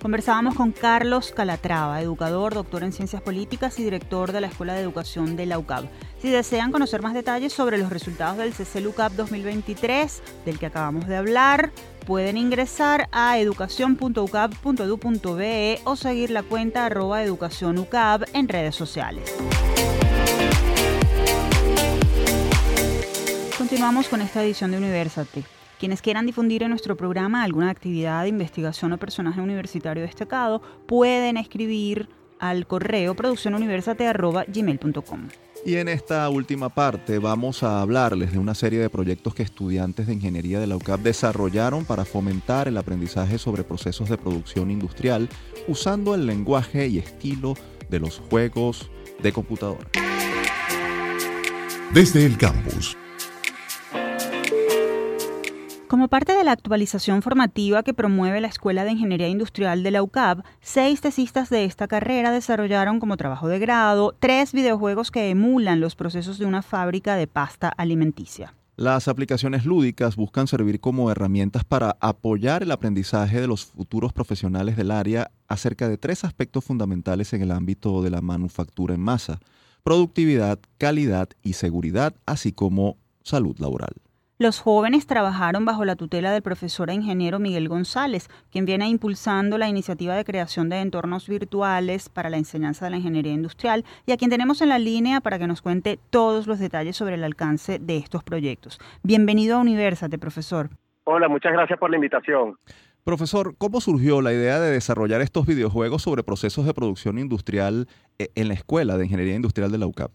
[0.00, 4.80] Conversábamos con Carlos Calatrava, educador, doctor en ciencias políticas y director de la Escuela de
[4.80, 5.84] Educación de la UCAB.
[6.20, 11.16] Si desean conocer más detalles sobre los resultados del CCLUCAB 2023, del que acabamos de
[11.16, 11.70] hablar,
[12.04, 19.32] pueden ingresar a educación.ucab.edu.be o seguir la cuenta arroba educacionucab en redes sociales.
[23.72, 25.44] Continuamos con esta edición de Universate.
[25.80, 31.38] Quienes quieran difundir en nuestro programa alguna actividad de investigación o personaje universitario destacado pueden
[31.38, 35.28] escribir al correo produccionuniversate.gmail.com.
[35.64, 40.06] Y en esta última parte vamos a hablarles de una serie de proyectos que estudiantes
[40.06, 45.30] de ingeniería de la UCAP desarrollaron para fomentar el aprendizaje sobre procesos de producción industrial
[45.66, 47.54] usando el lenguaje y estilo
[47.88, 48.90] de los juegos
[49.22, 49.88] de computadora.
[51.94, 52.98] Desde el campus
[55.92, 60.02] Como parte de la actualización formativa que promueve la Escuela de Ingeniería Industrial de la
[60.02, 65.82] UCAP, seis tesistas de esta carrera desarrollaron como trabajo de grado tres videojuegos que emulan
[65.82, 68.54] los procesos de una fábrica de pasta alimenticia.
[68.76, 74.78] Las aplicaciones lúdicas buscan servir como herramientas para apoyar el aprendizaje de los futuros profesionales
[74.78, 79.40] del área acerca de tres aspectos fundamentales en el ámbito de la manufactura en masa,
[79.82, 83.92] productividad, calidad y seguridad, así como salud laboral.
[84.42, 89.56] Los jóvenes trabajaron bajo la tutela del profesor e ingeniero Miguel González, quien viene impulsando
[89.56, 94.10] la iniciativa de creación de entornos virtuales para la enseñanza de la ingeniería industrial y
[94.10, 97.22] a quien tenemos en la línea para que nos cuente todos los detalles sobre el
[97.22, 98.80] alcance de estos proyectos.
[99.04, 100.70] Bienvenido a Universate, profesor.
[101.04, 102.56] Hola, muchas gracias por la invitación.
[103.04, 107.86] Profesor, ¿cómo surgió la idea de desarrollar estos videojuegos sobre procesos de producción industrial
[108.18, 110.10] eh, en la Escuela de Ingeniería Industrial de la UCAP?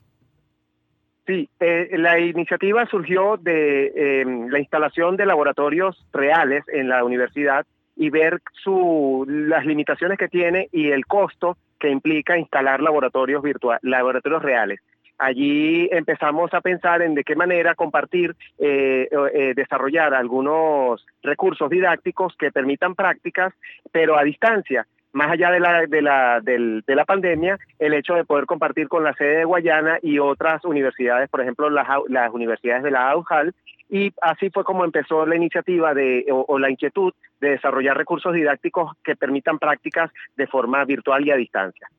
[1.27, 7.65] Sí, eh, la iniciativa surgió de em, la instalación de laboratorios reales en la universidad
[7.97, 13.83] y ver su, las limitaciones que tiene y el costo que implica instalar laboratorios virtuales,
[13.83, 14.79] laboratorios reales.
[15.17, 22.37] Allí empezamos a pensar en de qué manera compartir, eh, eh, desarrollar algunos recursos didácticos
[22.37, 23.53] que permitan prácticas,
[23.91, 24.87] pero a distancia
[25.17, 29.03] más allá de la, de la, de la pandemia, el hecho de poder compartir con
[29.03, 33.53] la sede de Guayana y otras universidades, por ejemplo, las, las universidades de la AUJAL,
[33.89, 38.93] y así fue como empezó la iniciativa de, o, la inquietud de desarrollar recursos didácticos
[39.03, 41.89] que permitan prácticas de forma virtual y a distancia.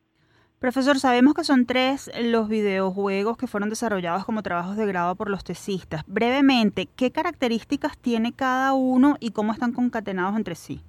[0.59, 5.29] Profesor, sabemos que son tres los videojuegos que fueron desarrollados como trabajos de grado por
[5.29, 6.03] los tesistas.
[6.07, 10.81] Brevemente, ¿qué características tiene cada uno y cómo están concatenados entre sí?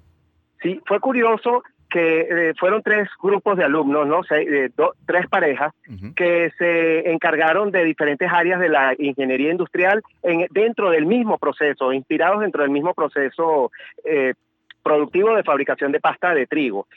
[0.61, 4.21] Sí, fue curioso que eh, fueron tres grupos de alumnos, ¿no?
[4.31, 4.69] Eh,
[5.05, 5.73] tres parejas
[6.15, 11.91] que se encargaron de diferentes áreas de la ingeniería industrial en, dentro del mismo proceso,
[11.91, 13.71] inspirados dentro del mismo proceso
[14.05, 14.33] eh,
[14.81, 16.87] productivo de fabricación de pasta de trigo.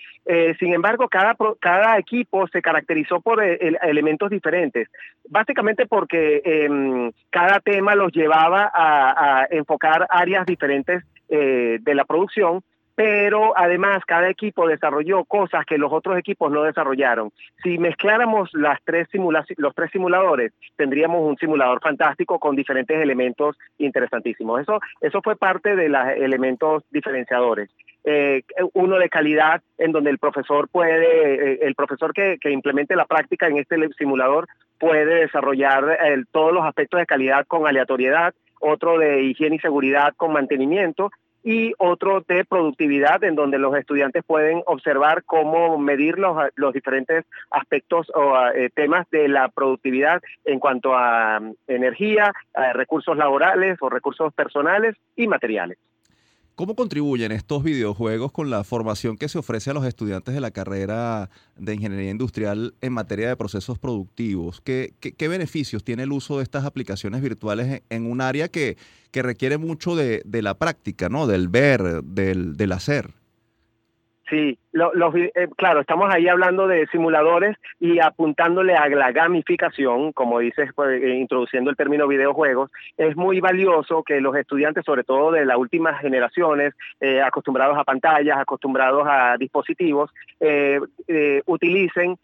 [0.59, 4.89] sin embargo, cada, cada equipo se caracterizó por elementos diferentes,
[5.29, 12.63] básicamente porque em, cada tema los llevaba a, a enfocar áreas diferentes de la producción
[12.95, 17.31] pero además cada equipo desarrolló cosas que los otros equipos no desarrollaron.
[17.63, 19.09] Si mezcláramos las tres
[19.57, 24.61] los tres simuladores, tendríamos un simulador fantástico con diferentes elementos interesantísimos.
[24.61, 27.71] Eso, eso fue parte de los elementos diferenciadores.
[28.05, 28.43] Eh,
[28.75, 33.07] uno de calidad en donde el profesor puede, eh, el profesor que, que, implemente la
[33.07, 34.47] práctica en este simulador
[34.79, 35.99] puede desarrollar
[36.31, 41.11] todos los aspectos de calidad con aleatoriedad, otro de higiene y seguridad con mantenimiento
[41.45, 47.25] y otro de productividad en donde los estudiantes pueden observar cómo medir los, los diferentes
[47.51, 52.33] aspectos o eh, temas de la productividad en cuanto a mm, energía,
[52.73, 55.79] recursos laborales o recursos personales y materiales.
[56.57, 60.53] ¿Cómo contribuyen estos videojuegos con la formación que se ofrece a los estudiantes de la
[60.53, 64.61] carrera de ingeniería industrial en materia de procesos productivos?
[64.61, 68.77] ¿Qué, beneficios tiene el uso de estas aplicaciones virtuales en, un área que,
[69.13, 71.27] requiere mucho de, la práctica, ¿no?
[71.27, 73.24] del ver, del hacer?
[74.31, 80.39] Sí, los, eh, claro, estamos ahí hablando de simuladores y apuntándole a la gamificación, como
[80.39, 85.31] dices, pues, eh, introduciendo el término videojuegos, es muy valioso que los estudiantes, sobre todo
[85.31, 90.11] de las últimas generaciones, eh, acostumbrados a pantallas, acostumbrados a dispositivos,
[91.47, 92.17] utilicen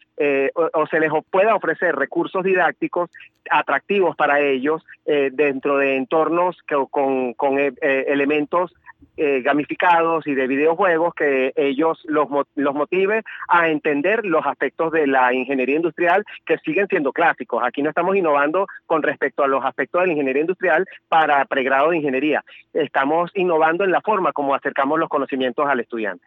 [0.73, 3.09] o, se les pueda ofrecer recursos didácticos
[3.49, 6.57] atractivos para ellos dentro de entornos
[6.89, 8.73] con, con elementos
[9.17, 15.07] eh, gamificados y de videojuegos que ellos los, los motive a entender los aspectos de
[15.07, 17.63] la ingeniería industrial que siguen siendo clásicos.
[17.63, 21.91] Aquí no estamos innovando con respecto a los aspectos de la ingeniería industrial para pregrado
[21.91, 22.43] de ingeniería.
[22.73, 26.25] Estamos innovando en la forma como acercamos los conocimientos al estudiante.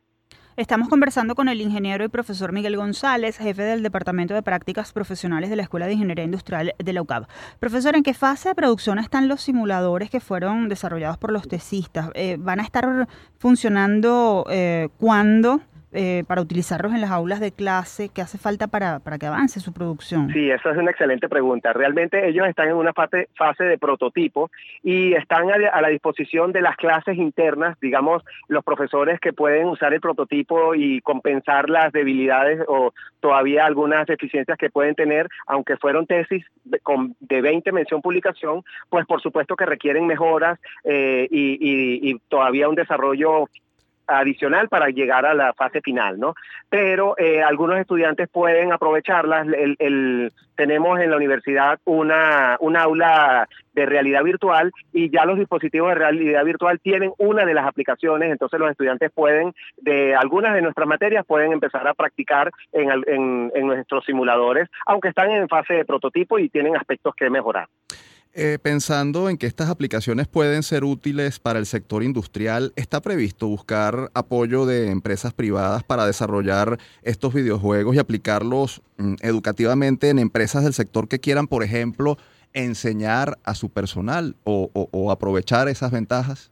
[0.56, 5.50] Estamos conversando con el ingeniero y profesor Miguel González, jefe del Departamento de Prácticas Profesionales
[5.50, 7.26] de la Escuela de Ingeniería Industrial de la UCAB.
[7.58, 12.10] Profesor, ¿en qué fase de producción están los simuladores que fueron desarrollados por los tesistas?
[12.14, 15.60] Eh, ¿Van a estar funcionando eh, cuándo?
[15.96, 18.08] Eh, para utilizarlos en las aulas de clase?
[18.12, 20.28] ¿Qué hace falta para, para que avance su producción?
[20.32, 21.72] Sí, esa es una excelente pregunta.
[21.72, 24.50] Realmente ellos están en una fase, fase de prototipo
[24.82, 29.94] y están a, la disposición de las clases internas, digamos, los profesores que pueden usar
[29.94, 36.06] el prototipo y compensar las debilidades o todavía algunas deficiencias que pueden tener, aunque fueron
[36.08, 42.18] tesis de, con, de 20 mención publicación, pues por supuesto que requieren mejoras eh, y
[42.28, 43.48] todavía un desarrollo
[44.06, 46.34] adicional para llegar a la fase final, ¿no?
[46.68, 49.46] Pero eh, algunos estudiantes pueden aprovecharlas.
[49.46, 55.88] El, tenemos en la universidad una, un aula de realidad virtual y ya los dispositivos
[55.88, 60.62] de realidad virtual tienen una de las aplicaciones, entonces los estudiantes pueden, de algunas de
[60.62, 65.74] nuestras materias, pueden empezar a practicar en, en, en nuestros simuladores, aunque están en fase
[65.74, 67.66] de prototipo y tienen aspectos que mejorar.
[68.36, 73.46] Eh, pensando en que estas aplicaciones pueden ser útiles para el sector industrial, ¿está previsto
[73.46, 80.64] buscar apoyo de empresas privadas para desarrollar estos videojuegos y aplicarlos mm, educativamente en empresas
[80.64, 82.18] del sector que quieran, por ejemplo,
[82.54, 86.50] enseñar a su personal o aprovechar esas ventajas?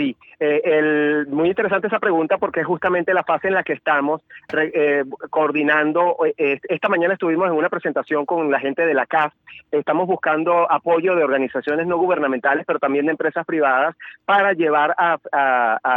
[0.00, 3.74] Sí, eh, el, muy interesante esa pregunta porque es justamente la fase en la que
[3.74, 4.22] estamos
[4.56, 6.16] eh, coordinando.
[6.38, 9.34] Eh, esta mañana estuvimos en una presentación con la gente de la CAF.
[9.70, 13.94] Estamos buscando apoyo de organizaciones no gubernamentales, pero también de empresas privadas
[14.24, 15.18] para llevar a,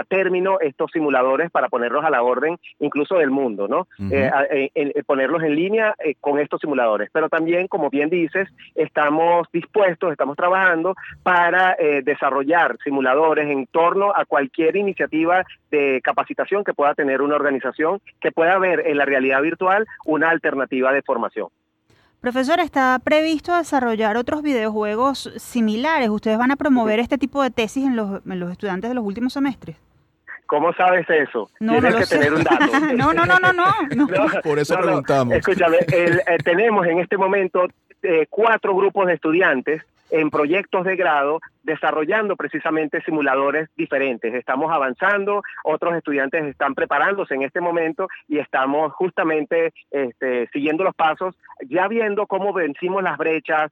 [0.10, 3.88] término estos simuladores para ponerlos a la orden, incluso del mundo, ¿no?
[5.06, 7.10] ponerlos en línea con estos simuladores.
[7.14, 14.26] Pero también, como bien dices, estamos dispuestos, estamos trabajando para desarrollar simuladores en todo a
[14.26, 19.42] cualquier iniciativa de capacitación que pueda tener una organización que pueda ver en la realidad
[19.42, 21.48] virtual una alternativa de formación.
[22.22, 26.10] Profesor, ¿está previsto desarrollar otros videojuegos similares?
[26.10, 28.22] ¿Ustedes van a promover este tipo de tesis en los,
[28.52, 29.76] estudiantes de los últimos semestres?
[30.46, 31.50] ¿Cómo sabes eso?
[31.60, 32.80] No, Tienes que tener un dato.
[32.96, 34.08] no, no, no, no, no,
[34.42, 35.36] Por eso preguntamos.
[35.36, 37.68] Escúchame, eh, tenemos en este momento
[38.02, 39.82] eh, cuatro grupos de estudiantes
[40.14, 44.32] en proyectos de grado desarrollando precisamente simuladores diferentes.
[44.34, 50.94] Estamos avanzando, otros estudiantes están preparándose en este momento y estamos justamente este, siguiendo los
[50.94, 51.36] pasos,
[51.68, 53.72] ya viendo cómo vencimos las brechas.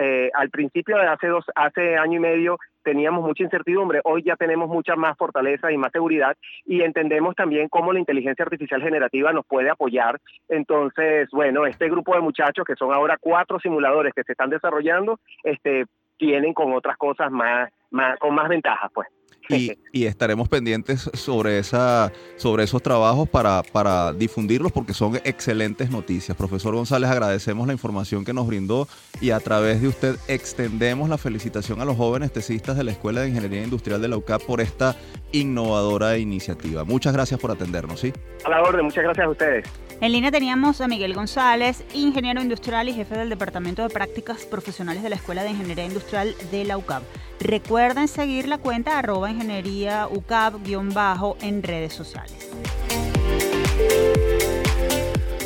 [0.00, 4.36] Eh, al principio de hace dos, hace año y medio teníamos mucha incertidumbre, hoy ya
[4.36, 9.32] tenemos mucha más fortaleza y más seguridad y entendemos también cómo la inteligencia artificial generativa
[9.32, 10.20] nos puede apoyar.
[10.48, 15.18] Entonces, bueno, este grupo de muchachos, que son ahora cuatro simuladores que se están desarrollando,
[15.42, 15.73] este,
[16.16, 19.08] tienen con otras cosas más, más con más ventajas, pues.
[19.48, 26.36] Y, estaremos pendientes sobre, esa, sobre esos trabajos para, para difundirlos porque son excelentes noticias.
[26.36, 28.88] Profesor González, agradecemos la información que nos brindó
[29.20, 33.20] y a través de usted extendemos la felicitación a los jóvenes tesistas de la Escuela
[33.20, 34.96] de Ingeniería Industrial de la UCAP por esta
[35.32, 36.84] innovadora iniciativa.
[36.84, 38.12] Muchas gracias por atendernos, ¿sí?
[38.44, 39.83] A la orden, muchas gracias a ustedes.
[40.00, 45.02] En línea teníamos a Miguel González, ingeniero industrial y jefe del Departamento de Prácticas Profesionales
[45.02, 47.02] de la Escuela de Ingeniería Industrial de la UCAP.
[47.40, 52.50] Recuerden seguir la cuenta arroba ingeniería UCAP-bajo en redes sociales.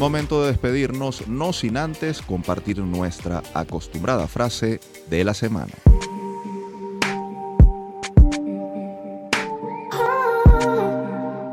[0.00, 4.80] Momento de despedirnos, no sin antes compartir nuestra acostumbrada frase
[5.10, 5.72] de la semana.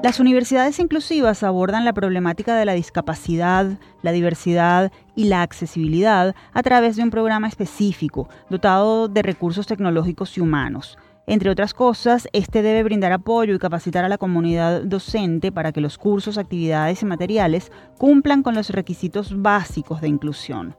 [0.05, 6.61] Las universidades inclusivas abordan la problemática de la discapacidad, la diversidad y la accesibilidad a
[6.61, 10.99] través de un programa específico, dotado de recursos tecnológicos y humanos.
[11.25, 15.81] Entre otras cosas, este debe brindar apoyo y capacitar a la comunidad docente para que
[15.81, 20.75] los cursos, actividades y materiales cumplan con los requisitos básicos de inclusión.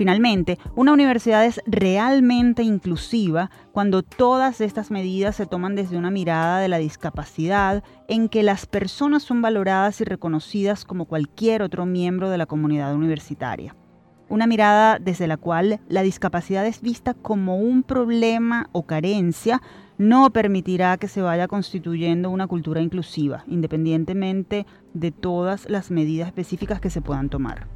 [0.00, 6.58] Finalmente, una universidad es realmente inclusiva cuando todas estas medidas se toman desde una mirada
[6.58, 12.30] de la discapacidad en que las personas son valoradas y reconocidas como cualquier otro miembro
[12.30, 13.76] de la comunidad universitaria.
[14.30, 19.60] Una mirada desde la cual la discapacidad es vista como un problema o carencia
[19.98, 26.80] no permitirá que se vaya constituyendo una cultura inclusiva, independientemente de todas las medidas específicas
[26.80, 27.66] que se puedan tomar.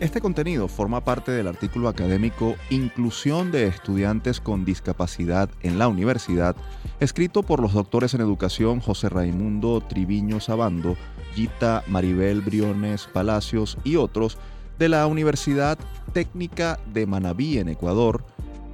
[0.00, 6.54] Este contenido forma parte del artículo académico Inclusión de estudiantes con discapacidad en la universidad,
[7.00, 10.96] escrito por los doctores en educación José Raimundo Triviño Sabando,
[11.34, 14.38] Gita Maribel Briones Palacios y otros
[14.78, 15.78] de la Universidad
[16.12, 18.24] Técnica de Manabí en Ecuador,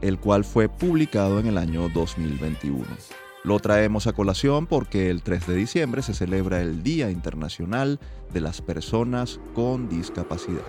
[0.03, 2.85] el cual fue publicado en el año 2021.
[3.45, 8.01] Lo traemos a colación porque el 3 de diciembre se celebra el Día Internacional
[8.33, 10.65] de las Personas con Discapacidad.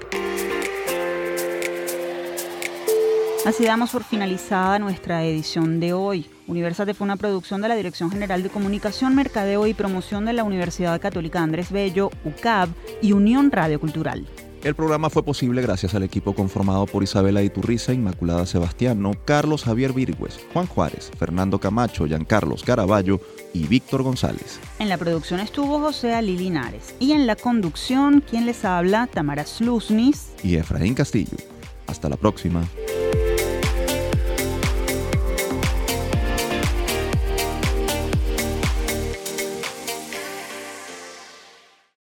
[3.46, 6.30] Así damos por finalizada nuestra edición de hoy.
[6.48, 10.44] Universate fue una producción de la Dirección General de Comunicación, Mercadeo y Promoción de la
[10.44, 12.68] Universidad Católica Andrés Bello, UCAB
[13.02, 14.26] y Unión Radio Cultural.
[14.66, 19.94] El programa fue posible gracias al equipo conformado por Isabela Iturriza, Inmaculada Sebastiano, Carlos Javier
[19.94, 23.22] Virgües, Juan Juárez, Fernando Camacho, Giancarlos Caraballo
[23.54, 24.60] y Víctor González.
[24.80, 29.46] En la producción estuvo José Ali Linares y en la conducción, quien les habla, Tamara
[29.46, 31.38] Sluznis y Efraín Castillo.
[31.86, 32.64] Hasta la próxima.